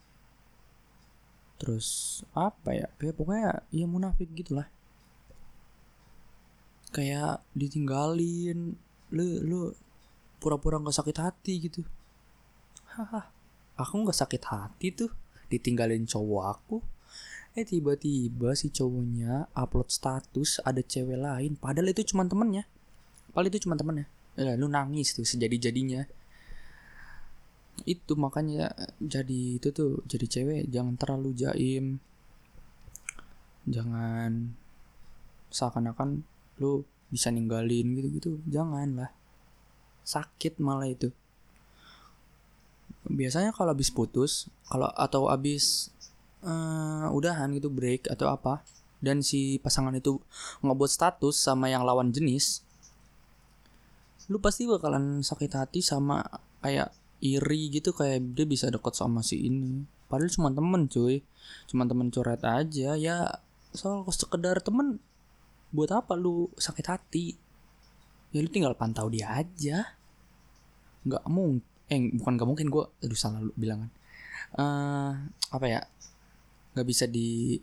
[1.58, 4.70] terus apa ya kayak pokoknya ya munafik gitulah.
[6.94, 8.78] Kayak ditinggalin
[9.12, 9.60] lu lu
[10.38, 11.82] pura-pura nggak sakit hati gitu.
[12.94, 13.28] Haha
[13.78, 15.10] aku nggak sakit hati tuh
[15.50, 16.76] ditinggalin cowok aku.
[17.58, 22.64] Eh tiba-tiba si cowoknya upload status ada cewek lain padahal itu cuma temennya.
[23.34, 24.06] Padahal itu cuma temennya.
[24.38, 26.06] Ya lu nangis tuh sejadi-jadinya
[27.84, 32.02] itu makanya jadi itu tuh jadi cewek jangan terlalu jaim.
[33.68, 34.56] Jangan
[35.52, 36.24] seakan-akan
[36.58, 38.40] lu bisa ninggalin gitu-gitu.
[38.48, 39.10] Jangan lah
[40.02, 41.12] sakit malah itu.
[43.08, 45.92] Biasanya kalau habis putus kalau atau habis
[46.42, 48.62] uh, udahan gitu break atau apa
[48.98, 50.18] dan si pasangan itu
[50.62, 52.66] ngebuat status sama yang lawan jenis
[54.28, 56.20] lu pasti bakalan sakit hati sama
[56.60, 59.82] kayak iri gitu kayak dia bisa deket sama si ini.
[60.06, 61.20] Padahal cuma temen cuy.
[61.68, 63.16] Cuma temen coret aja ya.
[63.74, 65.02] Soal sekedar temen
[65.74, 67.36] buat apa lu sakit hati?
[68.32, 69.98] Ya lu tinggal pantau dia aja.
[71.04, 73.88] Nggak mungkin eh bukan nggak mungkin gue aduh salah lu bilangan
[74.60, 75.12] uh,
[75.52, 75.80] apa ya?
[76.76, 77.56] Nggak bisa di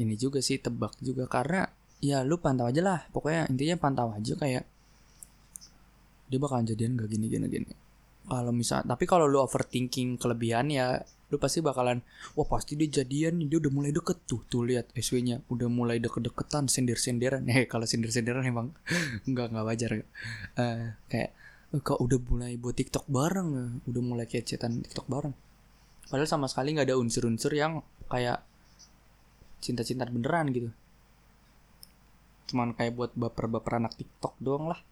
[0.00, 1.26] ini juga sih tebak juga.
[1.26, 1.66] Karena
[1.98, 3.00] ya lu pantau aja lah.
[3.10, 4.64] Pokoknya intinya pantau aja kayak
[6.30, 7.89] dia bakalan jadian gak gini gini gini
[8.28, 11.00] kalau misal tapi kalau lu overthinking kelebihan ya
[11.30, 12.02] lu pasti bakalan
[12.34, 14.42] wah pasti dia jadian dia udah mulai deket tuh.
[14.50, 18.74] Tuh lihat SW-nya udah mulai deket-deketan sendir-sendiran eh kalau sendir-sendiran emang
[19.30, 19.90] nggak nggak wajar.
[20.58, 21.30] Uh, kayak
[21.70, 23.80] uh, kok udah mulai buat TikTok bareng?
[23.86, 25.34] Udah mulai kecetan TikTok bareng.
[26.10, 27.78] Padahal sama sekali nggak ada unsur-unsur yang
[28.10, 28.42] kayak
[29.62, 30.74] cinta-cinta beneran gitu.
[32.50, 34.82] Cuman kayak buat baper-baper anak TikTok doang lah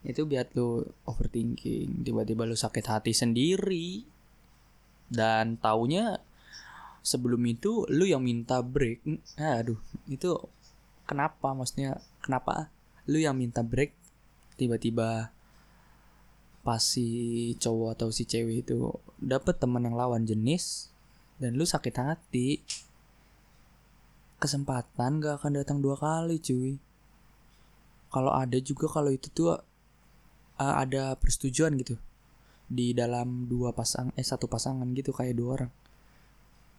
[0.00, 2.00] itu biar lu overthinking.
[2.04, 4.04] Tiba-tiba lu sakit hati sendiri.
[5.10, 6.22] Dan taunya
[7.04, 9.04] sebelum itu lu yang minta break.
[9.36, 10.36] Aduh itu
[11.04, 11.52] kenapa?
[11.52, 12.72] Maksudnya kenapa
[13.04, 13.92] lu yang minta break?
[14.56, 15.32] Tiba-tiba
[16.60, 20.92] pas si cowok atau si cewek itu dapet teman yang lawan jenis
[21.40, 22.60] dan lu sakit hati.
[24.40, 26.80] Kesempatan gak akan datang dua kali cuy.
[28.08, 29.60] Kalau ada juga kalau itu tuh
[30.60, 31.96] uh, ada persetujuan gitu.
[32.70, 35.72] Di dalam dua pasang eh satu pasangan gitu kayak dua orang.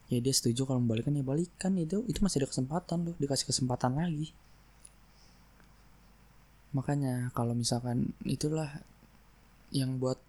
[0.08, 2.06] Ya dia setuju kalau membalikan ya balikan itu.
[2.06, 4.32] Itu masih ada kesempatan loh dikasih kesempatan lagi.
[6.72, 8.70] Makanya kalau misalkan itulah
[9.76, 10.20] yang buat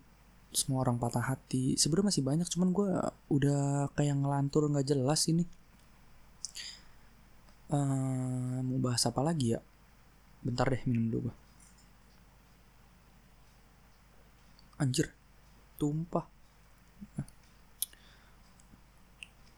[0.50, 1.78] semua orang patah hati.
[1.78, 2.90] Sebenarnya masih banyak cuman gue
[3.30, 5.46] udah kayak ngelantur nggak jelas ini.
[7.72, 9.60] Uh, mau bahas apa lagi ya?
[10.42, 11.41] Bentar deh minum dulu gue
[14.82, 15.14] anjir.
[15.78, 16.26] Tumpah.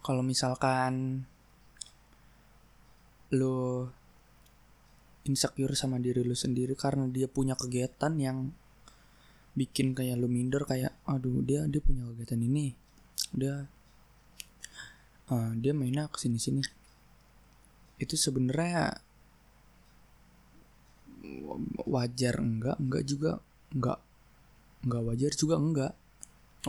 [0.05, 1.25] Kalau misalkan
[3.33, 3.89] lo
[5.25, 8.53] insecure sama diri lo sendiri karena dia punya kegiatan yang
[9.57, 12.77] bikin kayak lo minder kayak aduh dia dia punya kegiatan ini.
[13.33, 13.65] Dia
[15.33, 16.61] uh, dia mainnya ke sini sini.
[17.97, 19.01] Itu sebenarnya
[21.89, 23.31] wajar enggak enggak juga
[23.73, 23.99] enggak
[24.85, 25.93] nggak wajar juga enggak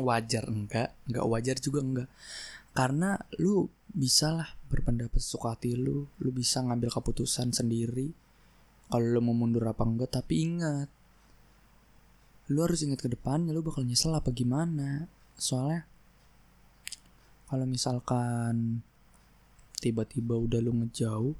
[0.01, 0.89] wajar enggak.
[1.07, 2.09] Nggak wajar juga enggak
[2.75, 6.07] karena lu bisa lah berpendapat suka hati lu.
[6.19, 8.11] Lu bisa ngambil keputusan sendiri.
[8.91, 10.91] Kalau lu mau mundur apa enggak tapi ingat.
[12.51, 15.07] Lu harus ingat ke depannya lu bakal nyesel apa gimana.
[15.39, 15.87] Soalnya
[17.47, 18.83] kalau misalkan
[19.79, 21.35] tiba-tiba udah lu ngejauh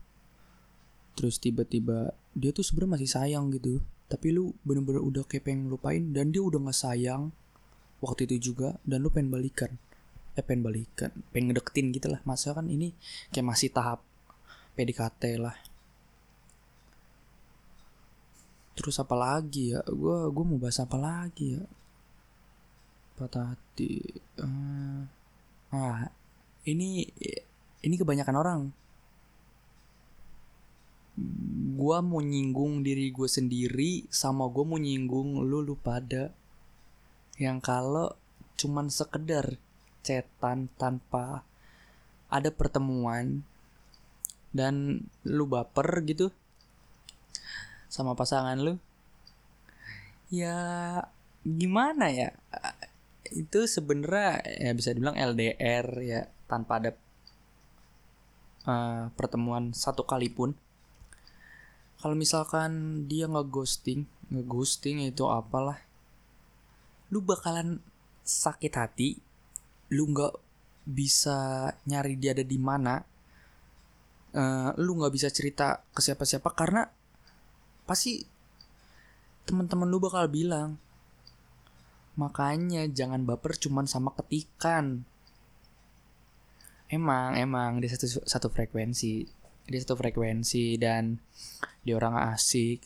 [1.15, 6.13] terus tiba-tiba dia tuh sebenarnya masih sayang gitu tapi lu bener-bener udah kayak pengen lupain
[6.13, 7.33] dan dia udah nggak sayang
[8.05, 9.71] waktu itu juga dan lu pengen balikan.
[10.35, 12.21] Eh pengen balikan pengen ngedeketin gitu lah.
[12.27, 12.93] Masa kan ini
[13.33, 14.05] kayak masih tahap
[14.77, 15.57] PDKT lah.
[18.75, 19.81] Terus apa lagi ya?
[19.89, 21.63] Gue gue mau bahas apa lagi ya?
[23.15, 24.03] Patah hati
[24.43, 25.07] uh,
[25.71, 26.11] ah
[26.67, 27.07] ini
[27.79, 28.61] ini kebanyakan orang
[31.15, 36.35] gue mau nyinggung diri gue sendiri sama gue mau nyinggung lu lu pada.
[37.39, 38.07] Yang kalau
[38.55, 39.55] cuman sekedar
[40.03, 41.43] cetan tanpa
[42.27, 43.43] ada pertemuan
[44.55, 46.31] dan lu baper gitu
[47.91, 48.75] sama pasangan lu
[50.27, 50.57] ya
[51.43, 52.35] gimana ya?
[53.31, 56.91] Itu sebenarnya ya bisa dibilang LDR ya tanpa ada
[58.67, 60.55] uh, pertemuan satu kali pun
[62.05, 65.81] kalau misalkan dia ngeghosting ngeghosting itu apalah?
[67.09, 67.81] Lu bakalan
[68.21, 69.17] sakit hati
[69.89, 70.37] lu nggak
[70.85, 73.01] bisa nyari dia ada di mana
[74.37, 76.85] uh, lu nggak bisa cerita ke siapa-siapa karena
[77.89, 78.21] pasti
[79.49, 80.77] teman-teman lu bakal bilang
[82.21, 85.09] makanya jangan baper cuman sama ketikan.
[86.85, 89.25] Emang emang di satu satu frekuensi
[89.65, 91.17] di satu frekuensi dan
[91.81, 92.85] dia orang asik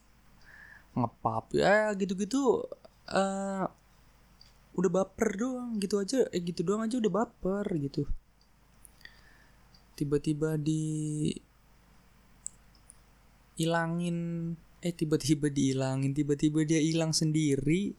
[0.95, 1.51] ngepap.
[1.55, 2.63] Ya gitu-gitu
[3.11, 3.65] uh,
[4.75, 6.27] udah baper doang gitu aja.
[6.31, 8.07] Eh gitu doang aja udah baper gitu.
[9.99, 11.35] Tiba-tiba di
[13.59, 17.91] ilangin eh tiba-tiba dihilangin tiba-tiba dia hilang sendiri.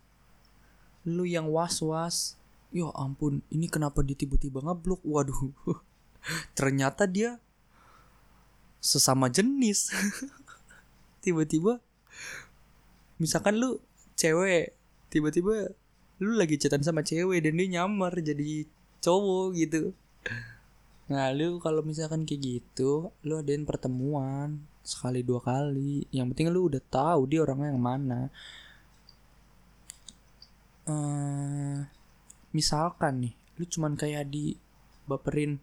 [1.04, 5.04] Lu yang was-was ya ampun ini kenapa dia tiba-tiba ngeblok?
[5.04, 5.52] Waduh.
[6.58, 7.36] Ternyata dia
[8.80, 9.92] sesama jenis.
[11.24, 11.78] Tiba-tiba
[13.20, 13.76] misalkan lu
[14.16, 14.72] cewek
[15.12, 15.68] tiba-tiba
[16.20, 18.64] lu lagi chatan sama cewek dan dia nyamar jadi
[19.04, 19.92] cowok gitu.
[21.12, 26.08] Nah lu kalau misalkan kayak gitu lu adain pertemuan sekali dua kali.
[26.12, 28.20] Yang penting lu udah tahu dia orangnya yang mana.
[30.88, 31.84] Uh,
[32.56, 34.56] misalkan nih lu cuman kayak di
[35.04, 35.60] baperin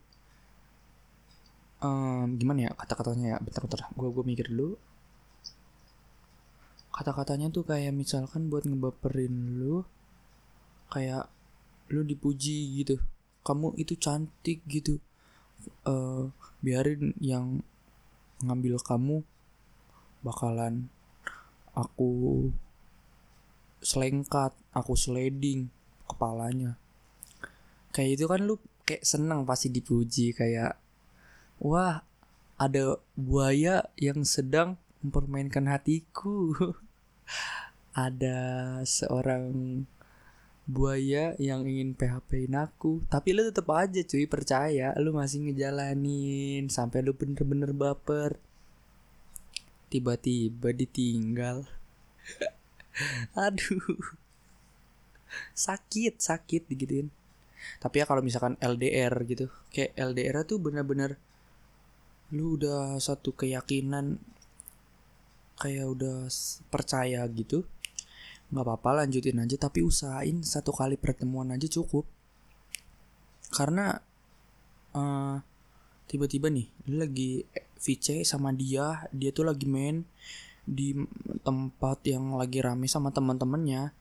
[1.82, 3.38] um, gimana ya kata-katanya ya?
[3.42, 4.78] Bentar-bentar gue gue mikir dulu.
[6.94, 9.86] Kata-katanya tuh kayak misalkan buat ngebaperin lu
[10.90, 11.30] kayak
[11.94, 12.98] lu dipuji gitu.
[13.46, 14.98] Kamu itu cantik gitu.
[15.86, 16.30] Uh,
[16.62, 17.62] biarin yang
[18.42, 19.26] ngambil kamu
[20.22, 20.90] bakalan
[21.74, 22.50] aku
[23.82, 25.70] selengkat aku sliding
[26.10, 26.82] kepalanya.
[27.94, 28.56] Kayak itu kan lu
[28.86, 30.87] kayak seneng pasti dipuji kayak
[31.58, 32.06] wah
[32.58, 36.54] ada buaya yang sedang mempermainkan hatiku.
[37.98, 39.50] Ada seorang
[40.70, 43.02] buaya yang ingin PHP-in aku.
[43.10, 44.94] Tapi lu tetep aja cuy percaya.
[45.02, 48.38] Lu masih ngejalanin sampai lu bener-bener baper.
[49.90, 51.66] Tiba-tiba ditinggal.
[53.50, 53.98] Aduh.
[55.58, 57.10] Sakit sakit digituin.
[57.82, 61.18] Tapi ya kalau misalkan LDR gitu kayak LDR tuh bener-bener
[62.34, 64.20] lu udah satu keyakinan
[65.58, 66.28] kayak udah
[66.68, 67.64] percaya gitu?
[68.52, 69.56] Nggak apa-apa lanjutin aja.
[69.58, 72.06] Tapi usahain satu kali pertemuan aja cukup.
[73.52, 73.96] Karena
[74.96, 75.36] uh,
[76.08, 77.44] tiba-tiba nih lu lagi
[77.78, 80.08] VC sama dia dia tuh lagi main
[80.68, 80.96] di
[81.44, 83.96] tempat yang lagi rame sama teman-temannya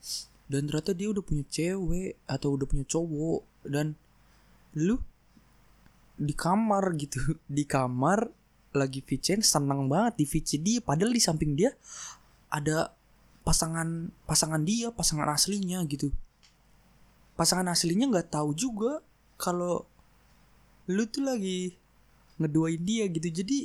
[0.47, 3.43] dan ternyata dia udah punya cewek atau udah punya cowok.
[3.67, 3.99] Dan
[4.79, 5.03] lu
[6.17, 7.21] di kamar gitu.
[7.57, 8.33] Di kamar
[8.77, 10.85] lagi VC senang banget di VC dia.
[10.85, 11.73] Padahal di samping dia
[12.53, 12.93] ada
[13.41, 16.13] pasangan pasangan dia pasangan aslinya gitu.
[17.41, 19.01] Pasangan aslinya nggak tahu juga
[19.41, 19.89] kalau
[20.93, 21.73] lu tuh lagi
[22.37, 23.29] ngeduain dia gitu.
[23.33, 23.59] Jadi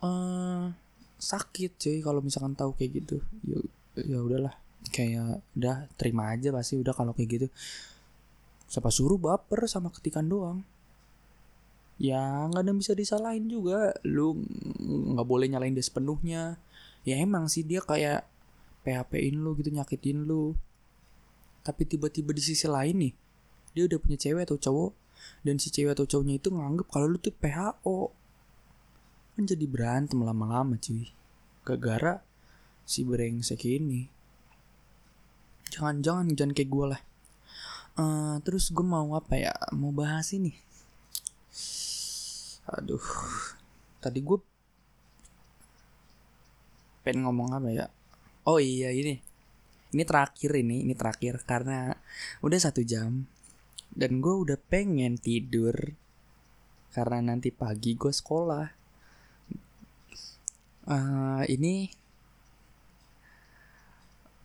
[0.00, 0.72] uh,
[1.20, 3.20] sakit cuy kalau misalkan tahu kayak gitu.
[3.44, 3.60] Ya
[4.08, 4.56] ya udahlah.
[4.88, 6.80] Kayak udah terima aja pasti.
[6.80, 7.48] Udah kalau kayak gitu
[8.68, 10.60] siapa suruh baper sama ketikan doang.
[11.98, 13.96] Ya nggak ada bisa disalahin juga.
[14.04, 14.38] Lu
[15.16, 16.60] nggak boleh nyalain dia sepenuhnya.
[17.02, 18.28] Ya emang sih dia kayak
[18.84, 20.54] PHP-in lu gitu nyakitin lu.
[21.64, 23.14] Tapi tiba-tiba di sisi lain nih
[23.72, 24.92] dia udah punya cewek atau cowok
[25.44, 28.14] dan si cewek atau cowoknya itu nganggep kalau lu tuh PHO
[29.34, 31.08] kan jadi berantem lama-lama cuy.
[31.64, 32.22] Gara-gara
[32.86, 34.06] si brengsek ini.
[35.68, 37.00] Jangan-jangan jangan kayak gue lah
[37.98, 39.52] uh, terus gue mau apa ya?
[39.74, 40.54] Mau bahas ini.
[42.70, 43.02] Aduh.
[43.98, 44.38] Tadi gue
[47.02, 47.86] pengen ngomong apa ya?
[48.46, 49.18] Oh iya ini.
[49.88, 51.42] Ini terakhir ini ini terakhir.
[51.42, 51.90] Karena
[52.40, 53.26] udah satu jam.
[53.90, 55.74] Dan gue udah pengen tidur.
[56.94, 58.66] Karena nanti pagi gue sekolah.
[60.88, 61.92] Uh, ini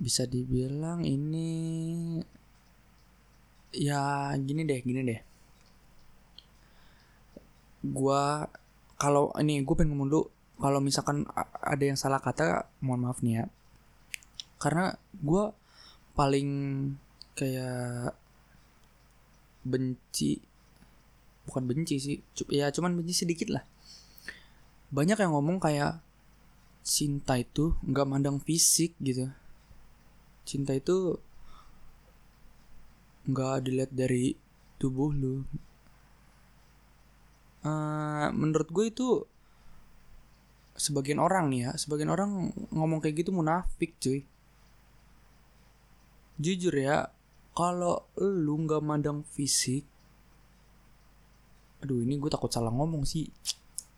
[0.04, 2.20] bisa dibilang ini
[3.84, 5.20] ya gini deh gini deh.
[7.84, 8.48] Gua
[8.96, 10.24] kalau ini gue pengen ngomong dulu.
[10.64, 11.28] Kalau misalkan
[11.60, 13.46] ada yang salah kata mohon maaf nih ya.
[14.62, 15.44] Karena gue
[16.16, 16.50] paling
[17.36, 18.16] kayak
[19.68, 20.40] benci
[21.44, 22.18] bukan benci sih
[22.48, 23.64] ya cuman benci sedikit lah.
[24.94, 26.00] Banyak yang ngomong kayak
[26.86, 29.28] cinta itu nggak mandang fisik gitu.
[30.48, 31.20] Cinta itu
[33.28, 34.36] nggak dilihat dari
[34.80, 35.44] tubuh lu.
[37.64, 39.08] Uh, menurut gue itu
[40.76, 44.28] sebagian orang nih ya sebagian orang ngomong kayak gitu munafik cuy.
[46.40, 47.08] Jujur ya
[47.56, 49.86] kalau lu nggak mandang fisik
[51.84, 53.28] aduh ini gue takut salah ngomong sih.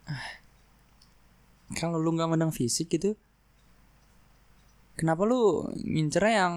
[1.77, 3.17] Kalau lu nggak mandang fisik gitu
[4.95, 6.53] kenapa lu ngincernya yang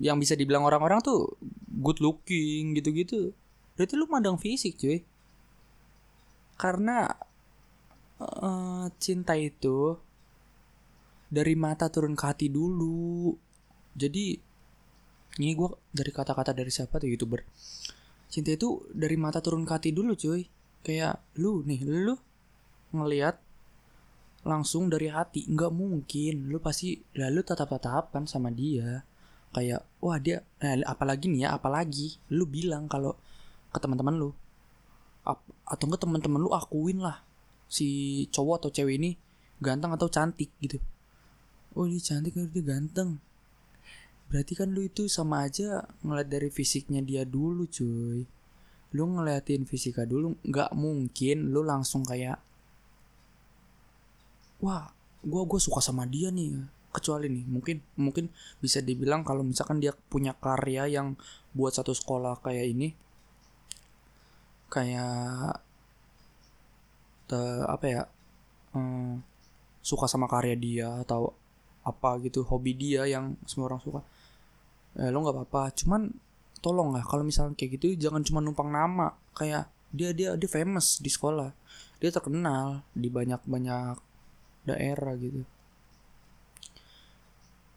[0.00, 1.36] yang bisa dibilang orang-orang tuh
[1.80, 3.32] good looking gitu-gitu.
[3.76, 5.04] Berarti lu mandang fisik cuy.
[6.56, 7.12] Karena
[8.20, 9.96] uh, cinta itu
[11.28, 13.36] dari mata turun ke hati dulu.
[13.92, 14.36] Jadi
[15.36, 17.44] ini gue dari kata-kata dari siapa tuh youtuber?
[18.32, 20.48] Cinta itu dari mata turun ke hati dulu cuy.
[20.80, 22.16] Kayak lu nih lu
[22.96, 23.36] ngelihat
[24.46, 25.44] langsung dari hati.
[25.44, 26.48] Nggak mungkin.
[26.48, 29.04] Lu pasti lalu tatap tatapan sama dia
[29.56, 32.20] kayak wah dia nah, apalagi nih ya apalagi?
[32.28, 33.16] Lu bilang kalau
[33.72, 34.30] ke teman-teman lu.
[35.24, 37.24] Ap, atau enggak teman-teman lu akuin lah
[37.66, 39.10] si cowok atau cewek ini
[39.58, 40.76] ganteng atau cantik gitu.
[41.72, 43.18] Oh dia cantik dia ganteng.
[44.28, 48.28] Berarti kan lu itu sama aja ngeliat dari fisiknya dia dulu cuy.
[48.92, 52.38] Lu ngeliatin fisika dulu nggak mungkin lu langsung kayak
[54.60, 54.92] wah
[55.26, 58.32] gue gue suka sama dia nih kecuali nih mungkin mungkin
[58.64, 61.14] bisa dibilang kalau misalkan dia punya karya yang
[61.52, 62.88] buat satu sekolah kayak ini
[64.72, 65.60] kayak
[67.30, 68.02] te, apa ya
[68.74, 69.22] hmm,
[69.84, 71.30] suka sama karya dia atau
[71.86, 74.00] apa gitu hobi dia yang semua orang suka
[74.98, 75.62] eh, lo nggak apa-apa.
[75.76, 76.10] Cuman
[76.64, 79.14] tolong lah kalau misalnya kayak gitu jangan cuma numpang nama.
[79.36, 81.54] Kayak dia dia dia famous di sekolah.
[82.02, 83.96] Dia terkenal di banyak banyak
[84.66, 85.46] daerah gitu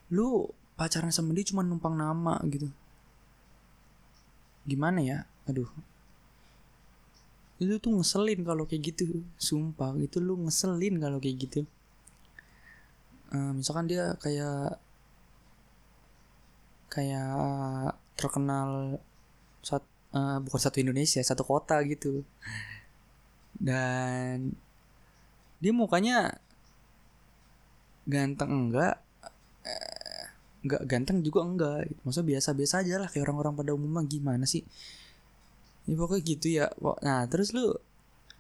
[0.10, 2.70] lu pacaran sama dia cuma numpang nama gitu.
[4.66, 5.18] Gimana ya?
[5.46, 5.70] Aduh.
[7.60, 9.22] Itu tuh ngeselin kalau kayak gitu.
[9.36, 11.62] Sumpah itu lu ngeselin kalau kayak gitu.
[13.30, 14.82] Uh, misalkan dia kayak
[16.90, 18.98] kayak terkenal
[19.62, 19.86] saat
[20.18, 22.26] uh, bukan satu Indonesia satu kota gitu.
[23.60, 24.56] Dan
[25.60, 26.40] dia mukanya
[28.08, 29.04] ganteng enggak
[30.60, 34.64] nggak ganteng juga enggak maksudnya biasa-biasa aja lah kayak orang-orang pada umumnya gimana sih?
[35.88, 36.66] Ya pokoknya gitu ya.
[37.06, 37.74] Nah terus lu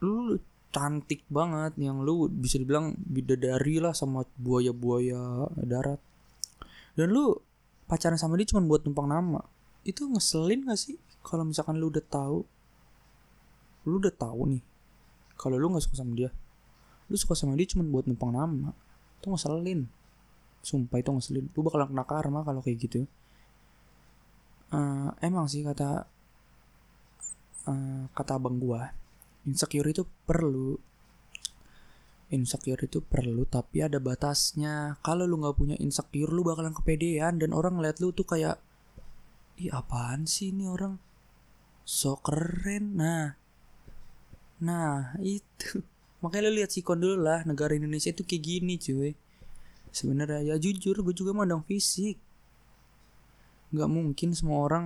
[0.04, 0.38] lu
[0.70, 6.00] cantik banget yang lu bisa dibilang bidadari lah sama buaya-buaya darat.
[6.94, 7.40] Dan lu
[7.90, 9.42] pacaran sama dia cuma buat numpang nama.
[9.88, 11.00] Itu ngeselin gak sih?
[11.24, 12.44] Kalau misalkan lu udah tahu
[13.88, 14.64] lu udah tahu nih
[15.40, 16.30] kalau lu nggak suka sama dia
[17.10, 18.70] lu suka sama dia cuma buat numpang nama.
[19.18, 19.90] Itu ngeselin
[20.62, 21.46] sumpah itu ngeselin.
[21.56, 23.08] Lu bakalan kena karma kalau kayak gitu.
[24.70, 26.06] Uh, emang sih kata
[27.66, 28.94] uh, kata abang gua
[29.48, 30.78] insecure itu perlu.
[32.30, 35.02] Insecure itu perlu tapi ada batasnya.
[35.02, 37.42] Kalau lu nggak punya insecure lu bakalan kepedean.
[37.42, 38.62] Dan orang ngeliat lu tuh kayak
[39.60, 41.02] ih apaan sih ini orang?
[41.88, 43.00] So keren.
[43.00, 43.34] Nah
[44.60, 45.82] nah itu.
[46.20, 49.16] Makanya lu lihat sikon dulu lah negara Indonesia itu kayak gini cuy
[49.90, 52.18] sebenarnya ya jujur gue juga mandang fisik.
[53.74, 54.86] Nggak mungkin semua orang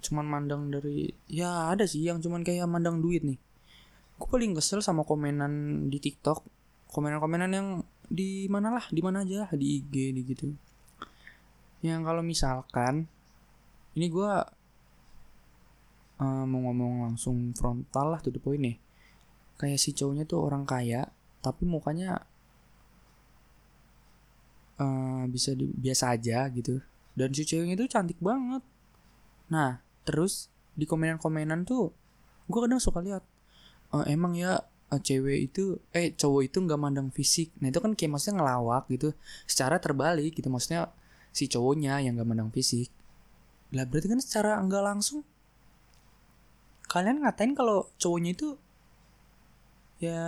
[0.00, 3.38] cuman mandang dari ya ada sih yang cuman kayak mandang duit nih.
[4.16, 6.44] Gue paling kesel sama komenan di TikTok.
[6.90, 7.68] Komenan-komenan yang
[8.10, 10.50] di mana lah di mana aja di IG di gitu.
[11.86, 13.06] Yang kalau misalkan
[13.94, 14.32] ini gue
[16.20, 18.76] uh, mau ngomong langsung frontal lah tuh the point nih.
[19.56, 21.08] Kayak si cowoknya tuh orang kaya
[21.40, 22.29] tapi mukanya
[24.80, 26.80] uh, bisa di, biasa aja gitu.
[27.12, 28.64] Dan si ceweknya itu cantik banget.
[29.52, 31.92] Nah terus di komenan-komenan tuh
[32.48, 33.22] gue kadang suka lihat
[33.92, 34.58] uh, emang ya
[34.90, 37.52] uh, cewek itu eh cowok itu nggak mandang fisik?
[37.60, 39.12] Nah itu kan kayak maksudnya ngelawak gitu.
[39.44, 40.88] Secara terbalik gitu maksudnya
[41.30, 42.88] si cowoknya yang nggak mandang fisik.
[43.76, 45.22] Lah berarti kan secara nggak langsung
[46.90, 48.48] kalian ngatain kalau cowoknya itu
[50.02, 50.24] ya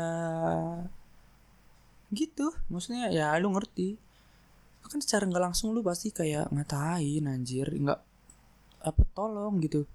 [2.13, 2.53] gitu.
[2.71, 3.99] Maksudnya ya lu ngerti
[4.91, 8.01] kan secara nggak langsung lu pasti kayak ngatain anjir nggak
[8.83, 9.87] apa tolong gitu.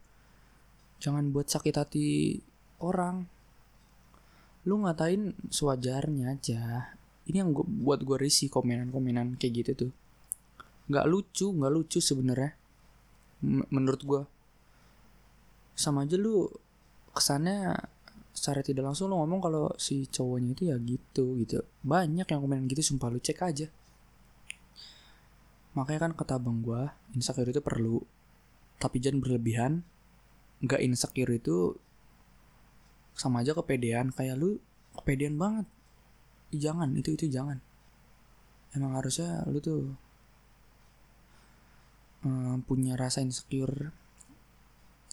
[0.98, 2.40] Jangan buat sakit hati
[2.82, 3.28] orang.
[4.66, 6.92] Lu ngatain sewajarnya aja.
[7.28, 9.92] Ini yang gua, buat gue risih komenan-komenan kayak gitu tuh.
[10.88, 12.56] Nggak lucu nggak lucu sebenarnya.
[13.46, 14.22] Menurut gue
[15.78, 16.50] sama aja lu
[17.14, 17.78] kesannya
[18.34, 21.62] secara tidak langsung lu ngomong kalau si cowoknya itu ya gitu gitu.
[21.86, 23.68] Banyak yang komenan gitu sumpah lu cek aja
[25.78, 28.02] makanya kan kata abang gue insecure itu perlu.
[28.82, 29.86] Tapi jangan berlebihan.
[30.66, 31.78] Nggak insecure itu
[33.14, 34.10] sama aja kepedean.
[34.10, 34.58] Kayak lu
[34.98, 35.70] kepedean banget.
[36.50, 37.62] Jangan itu itu jangan.
[38.74, 39.94] Emang harusnya lu tuh
[42.26, 43.94] um, punya rasa insecure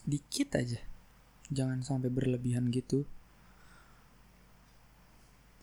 [0.08, 0.80] dikit aja.
[1.52, 3.04] Jangan sampai berlebihan gitu.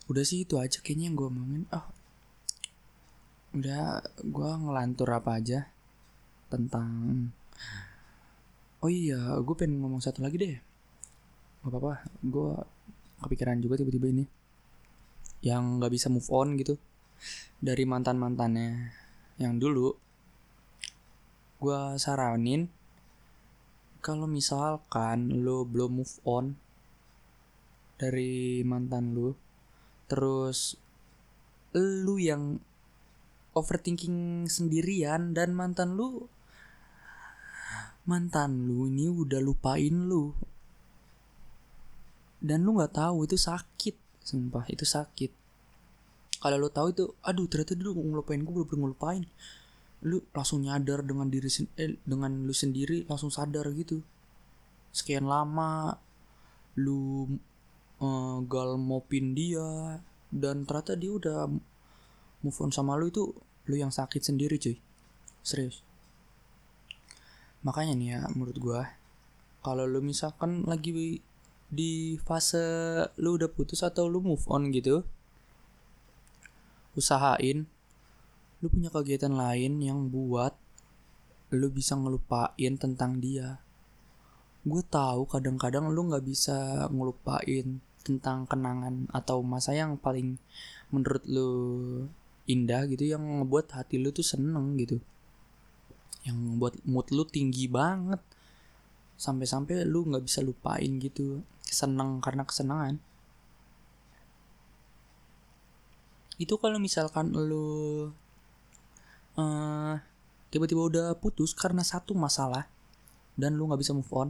[0.06, 1.66] Udah sih itu aja kayaknya yang gue omongin.
[1.74, 2.01] Oh
[3.52, 5.68] udah gue ngelantur apa aja
[6.48, 6.88] tentang
[8.80, 10.56] oh iya gue pengen ngomong satu lagi deh.
[11.62, 12.52] Gak apa-apa gue
[13.22, 14.26] kepikiran juga tiba-tiba ini.
[15.44, 16.80] Yang nggak bisa move on gitu.
[17.62, 18.96] Dari mantan mantannya
[19.38, 19.94] yang dulu
[21.62, 22.66] gue saranin
[24.02, 26.58] kalau misalkan lo belum move on
[28.02, 29.38] dari mantan lo
[30.10, 30.74] terus
[31.78, 32.58] lu yang
[33.52, 36.28] overthinking sendirian dan mantan lu
[38.06, 40.34] mantan lu ini udah lupain lu.
[42.42, 43.96] Dan lu nggak tahu itu sakit
[44.26, 45.32] sumpah itu sakit.
[46.42, 49.24] Kalau lu tahu itu aduh ternyata dulu ngelupain gue belum ngelupain.
[50.02, 54.02] Lu langsung nyadar dengan diri eh, dengan lu sendiri langsung sadar gitu.
[54.90, 55.94] Sekian lama
[56.82, 57.30] lu
[58.02, 60.02] uh, galmopin dia
[60.34, 61.40] dan ternyata dia udah
[62.42, 63.34] move on sama lu itu
[63.70, 64.78] lu yang sakit sendiri cuy.
[65.42, 65.86] Serius.
[67.62, 68.82] Makanya nih ya menurut gua
[69.62, 71.22] kalau lu misalkan lagi
[71.72, 72.66] di fase
[73.22, 75.08] lu udah putus atau lu move on gitu
[76.98, 77.64] usahain
[78.60, 80.54] lu punya kegiatan lain yang buat
[81.52, 83.60] lu bisa ngelupain tentang dia.
[84.64, 90.38] Gue tahu kadang-kadang lu nggak bisa ngelupain tentang kenangan atau masa yang paling
[90.94, 91.52] menurut lu
[92.52, 95.00] indah gitu yang ngebuat hati lu tuh seneng gitu.
[96.28, 98.20] Yang buat mood lu tinggi banget.
[99.16, 103.00] Sampai-sampai lu nggak bisa lupain gitu seneng karena kesenangan.
[106.36, 108.10] Itu kalau misalkan lu
[109.40, 109.94] uh,
[110.52, 112.68] tiba-tiba udah putus karena satu masalah
[113.40, 114.30] dan lu nggak bisa move on.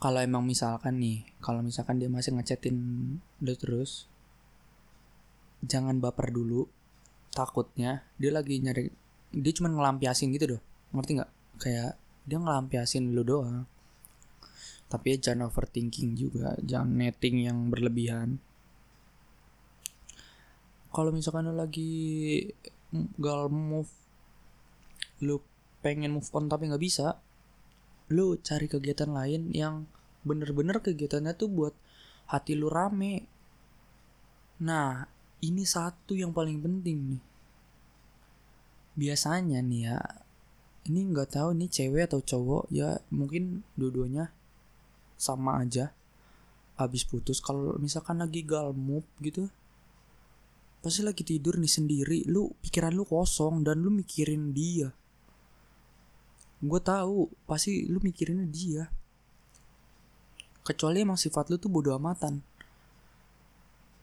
[0.00, 2.76] Kalau emang misalkan nih kalau misalkan dia masih ngechatin
[3.40, 4.08] udah terus
[5.64, 6.66] jangan baper dulu
[7.30, 8.90] takutnya dia lagi nyari
[9.30, 11.30] dia cuma ngelampiasin gitu doh ngerti nggak?
[11.62, 11.92] Kayak
[12.26, 13.66] dia ngelampiasin lu doang.
[14.90, 18.42] Tapi ya jangan overthinking juga jangan netting yang berlebihan.
[20.90, 22.42] Kalau misalkan lu lagi
[23.22, 23.90] gal move
[25.22, 25.38] lu
[25.78, 27.22] pengen move on tapi nggak bisa
[28.10, 29.86] lu cari kegiatan lain yang
[30.26, 31.74] bener-bener kegiatannya tuh buat
[32.26, 33.30] hati lu rame.
[34.66, 35.06] Nah
[35.40, 37.22] ini satu yang paling penting nih.
[38.96, 39.98] Biasanya nih ya
[40.88, 44.32] ini nggak tahu nih cewek atau cowok ya mungkin dua-duanya
[45.16, 45.92] sama aja.
[46.76, 49.52] Habis putus kalau misalkan lagi galmup gitu
[50.80, 52.18] pasti lagi tidur nih sendiri.
[52.28, 54.92] Lu pikiran lu kosong dan lu mikirin dia.
[56.60, 58.84] Gue tahu pasti lu mikirinnya dia.
[60.60, 62.44] Kecuali emang sifat lu tuh bodo amatan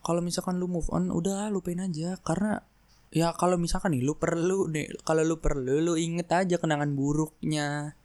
[0.07, 2.15] kalau misalkan lu move on udah lupain aja.
[2.23, 2.63] Karena
[3.11, 7.99] ya kalau misalkan nih lu perlu nih kalau lu perlu lu inget aja kenangan buruknya.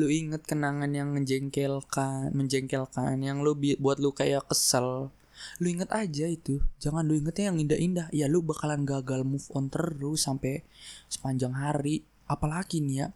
[0.00, 5.12] Lu inget kenangan yang menjengkelkan menjengkelkan yang lu buat lu kayak kesel.
[5.60, 6.64] Lu inget aja itu.
[6.80, 8.08] Jangan lu ingetnya yang indah-indah.
[8.16, 10.64] Ya lu bakalan gagal move on terus sampai
[11.12, 12.00] sepanjang hari.
[12.24, 13.08] Apalagi nih ya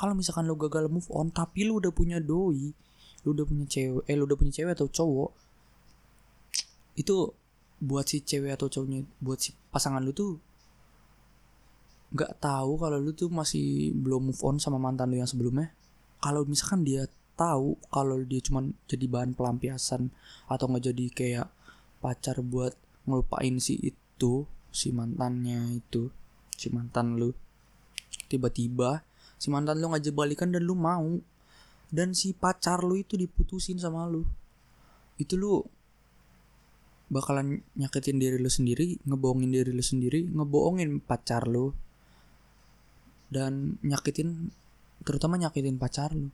[0.00, 2.72] kalau misalkan lo gagal move on tapi lo udah punya doi
[3.24, 5.30] lo udah punya cewek eh lo udah punya cewek atau cowok
[7.00, 7.16] itu
[7.82, 10.40] buat si cewek atau cowoknya buat si pasangan lu tuh
[12.16, 15.74] nggak tahu kalau lu tuh masih belum move on sama mantan lu yang sebelumnya.
[16.22, 17.04] Kalau misalkan dia
[17.36, 20.08] tahu kalau dia cuma jadi bahan pelampiasan
[20.48, 21.48] atau nggak jadi kayak
[22.00, 22.72] pacar buat
[23.04, 26.08] ngelupain si itu si mantannya itu
[26.56, 27.36] si mantan lu
[28.32, 29.04] tiba-tiba
[29.36, 31.20] si mantan lu ngajak balikan dan lu mau
[31.90, 34.26] dan si pacar lu itu diputusin sama lu.
[35.16, 35.62] Itu lu
[37.06, 41.70] bakalan nyakitin diri lu sendiri ngebohongin diri lu sendiri ngebohongin pacar lu.
[43.26, 44.50] Dan nyakitin
[45.02, 46.30] terutama nyakitin pacar lu.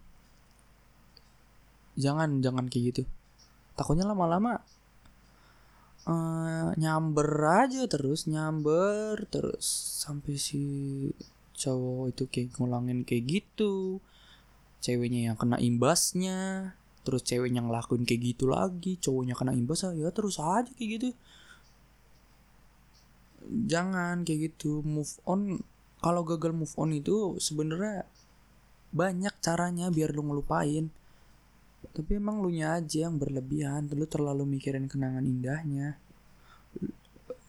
[1.96, 3.02] Jangan jangan kayak gitu.
[3.76, 4.60] Takutnya lama-lama
[6.08, 7.28] uh, nyamber
[7.64, 9.64] aja terus nyamber terus.
[10.00, 10.62] Sampai si
[11.56, 14.00] cowok itu kayak ngulangin kayak gitu.
[14.82, 20.38] Ceweknya yang kena imbasnya terus ceweknya ngelakuin kayak gitu lagi cowoknya kena imbas ya terus
[20.38, 21.08] aja kayak gitu.
[23.66, 25.58] Jangan kayak gitu move on.
[26.02, 28.06] Kalau gagal move on itu sebenarnya
[28.94, 30.90] banyak caranya biar lu ngelupain.
[31.90, 35.98] Tapi emang lu nya aja yang berlebihan lu terlalu mikirin kenangan indahnya.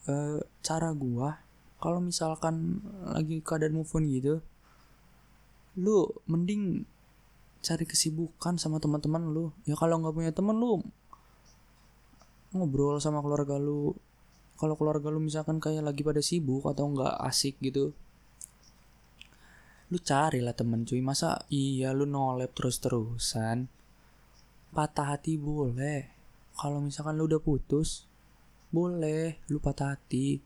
[0.10, 1.38] E, cara gua
[1.78, 4.40] kalau misalkan lagi keadaan move on gitu
[5.76, 6.86] lu mending
[7.64, 9.56] cari kesibukan sama teman-teman lu.
[9.64, 10.84] Ya kalau nggak punya teman lu
[12.54, 13.96] ngobrol sama keluarga lu.
[14.60, 17.96] Kalau keluarga lu misalkan kayak lagi pada sibuk atau nggak asik gitu
[19.94, 21.06] lu carilah temen cuy.
[21.06, 23.70] Masa iya lu nolep terus terusan
[24.74, 26.10] patah hati boleh.
[26.58, 28.10] Kalau misalkan lu udah putus
[28.74, 30.42] boleh lu patah hati.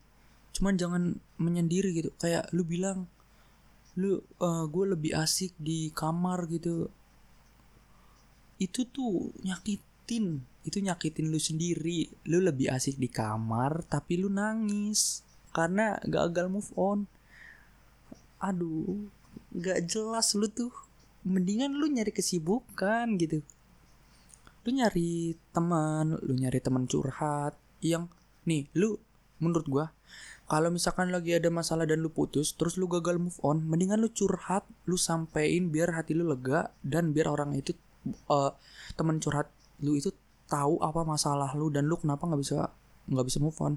[0.51, 2.11] Cuman jangan menyendiri gitu.
[2.19, 3.07] Kayak lu bilang
[3.97, 6.91] lu uh, gue lebih asik di kamar gitu
[8.57, 10.41] itu tuh nyakitin.
[10.65, 12.09] Itu nyakitin lu sendiri.
[12.29, 15.21] Lu lebih asik di kamar tapi lu nangis.
[15.53, 17.09] Karena gagal move on.
[18.41, 19.09] Aduh
[19.53, 20.73] gak jelas lu tuh.
[21.27, 23.41] Mendingan lu nyari kesibukan gitu.
[24.65, 28.09] Lu nyari teman lu nyari teman curhat yang
[28.47, 28.97] nih lu
[29.37, 29.85] menurut gua
[30.47, 34.09] kalau misalkan lagi ada masalah dan lu putus terus lu gagal move on mendingan lu
[34.09, 37.75] curhat lu sampein biar hati lu lega dan biar orang itu
[38.29, 38.51] uh,
[38.95, 39.49] teman curhat
[39.81, 40.13] lu itu
[40.47, 42.71] tahu apa masalah lu dan lu kenapa nggak bisa
[43.07, 43.75] nggak bisa move on.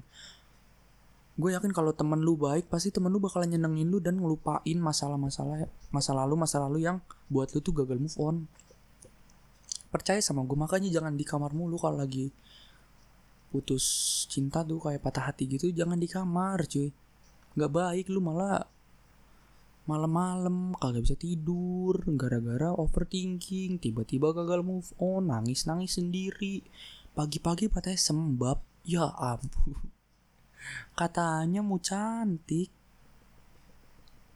[1.39, 5.67] Gue yakin kalau temen lu baik pasti temen lu bakalan nyenengin lu dan ngelupain masalah-masalah
[5.89, 6.99] masa lalu masa lalu yang
[7.31, 8.35] buat lu tuh gagal move on.
[9.91, 12.31] Percaya sama gue makanya jangan di kamar mulu kalau lagi
[13.51, 13.83] putus
[14.31, 16.91] cinta tuh kayak patah hati gitu jangan di kamar cuy.
[17.55, 18.67] Nggak baik lu malah
[19.91, 26.63] malam-malam kagak bisa tidur gara-gara overthinking tiba-tiba gagal move on nangis-nangis sendiri.
[27.11, 28.63] Pagi-pagi patahnya sembab.
[28.87, 29.91] Ya ampun.
[30.95, 32.71] Katanya mau cantik.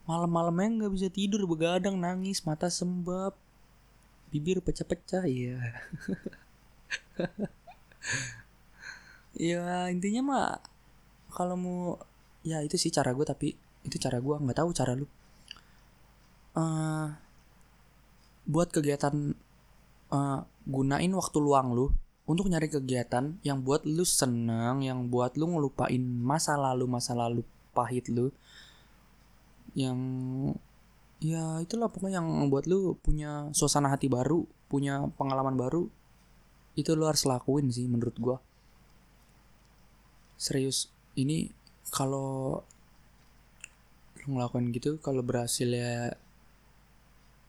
[0.04, 3.32] Malam-malamnya nggak bisa tidur begadang nangis mata sembab.
[4.28, 5.56] Bibir pecah-pecah ya
[9.48, 10.58] ya intinya mah
[11.30, 11.80] kalau mau
[12.42, 13.48] ya itu sih cara gue tapi
[13.86, 15.06] itu cara gue nggak tahu cara lu
[16.56, 17.06] uh,
[18.48, 19.36] buat kegiatan
[20.10, 21.92] uh, gunain waktu luang lu
[22.26, 27.46] untuk nyari kegiatan yang buat lu seneng, yang buat lu ngelupain masa lalu masa lalu
[27.70, 28.34] pahit lu,
[29.78, 29.94] yang
[31.22, 35.86] ya itulah pokoknya yang buat lu punya suasana hati baru, punya pengalaman baru,
[36.74, 38.42] itu lu harus lakuin sih menurut gua.
[40.34, 41.54] Serius, ini
[41.94, 42.66] kalau
[44.26, 46.18] ngelakuin gitu, kalau berhasil ya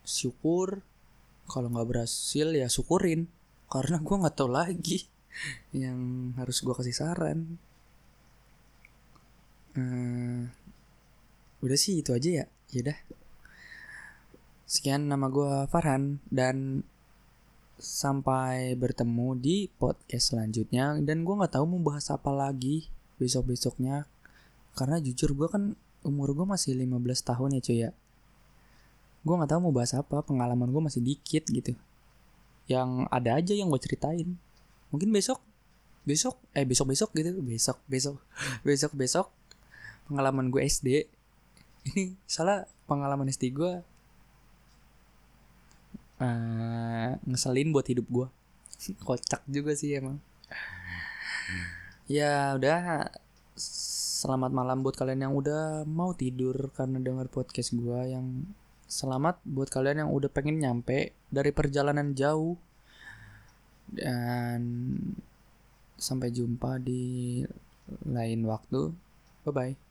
[0.07, 0.79] syukur.
[1.51, 3.27] Kalau nggak berhasil ya syukurin.
[3.67, 5.03] Karena gue nggak tahu lagi
[5.83, 7.59] yang harus gue kasih saran.
[9.75, 10.49] Hmm,
[11.59, 12.45] udah sih itu aja ya.
[12.71, 12.99] Ya dah.
[14.63, 16.87] Sekian nama gue Farhan dan
[17.77, 20.95] sampai bertemu di podcast selanjutnya.
[21.03, 24.05] Dan gue nggak tahu mau bahas apa lagi besok besoknya
[24.77, 25.73] karena jujur gue kan
[26.05, 27.89] umur gue masih 15 tahun ya cuy ya
[29.27, 31.75] gue nggak tahu mau bahas apa pengalaman gue masih dikit gitu.
[32.71, 34.39] Yang ada aja yang gue ceritain.
[34.89, 35.43] Mungkin besok
[36.07, 38.15] besok eh besok besok gitu besok besok
[38.67, 39.27] besok besok
[40.07, 41.03] pengalaman gue SD
[41.91, 43.83] ini salah pengalaman SD gue
[46.23, 48.27] uh, ngeselin buat hidup gue
[49.07, 50.21] kocak juga sih emang.
[52.07, 53.11] Ya udah.
[54.17, 58.49] Selamat malam buat kalian yang udah mau tidur karena dengar podcast gue yang
[58.87, 62.55] selamat buat kalian yang udah pengen nyampe dari perjalanan jauh.
[63.87, 64.61] Dan
[65.95, 67.43] sampai jumpa di
[68.03, 68.91] lain waktu.
[69.47, 69.86] Bye bye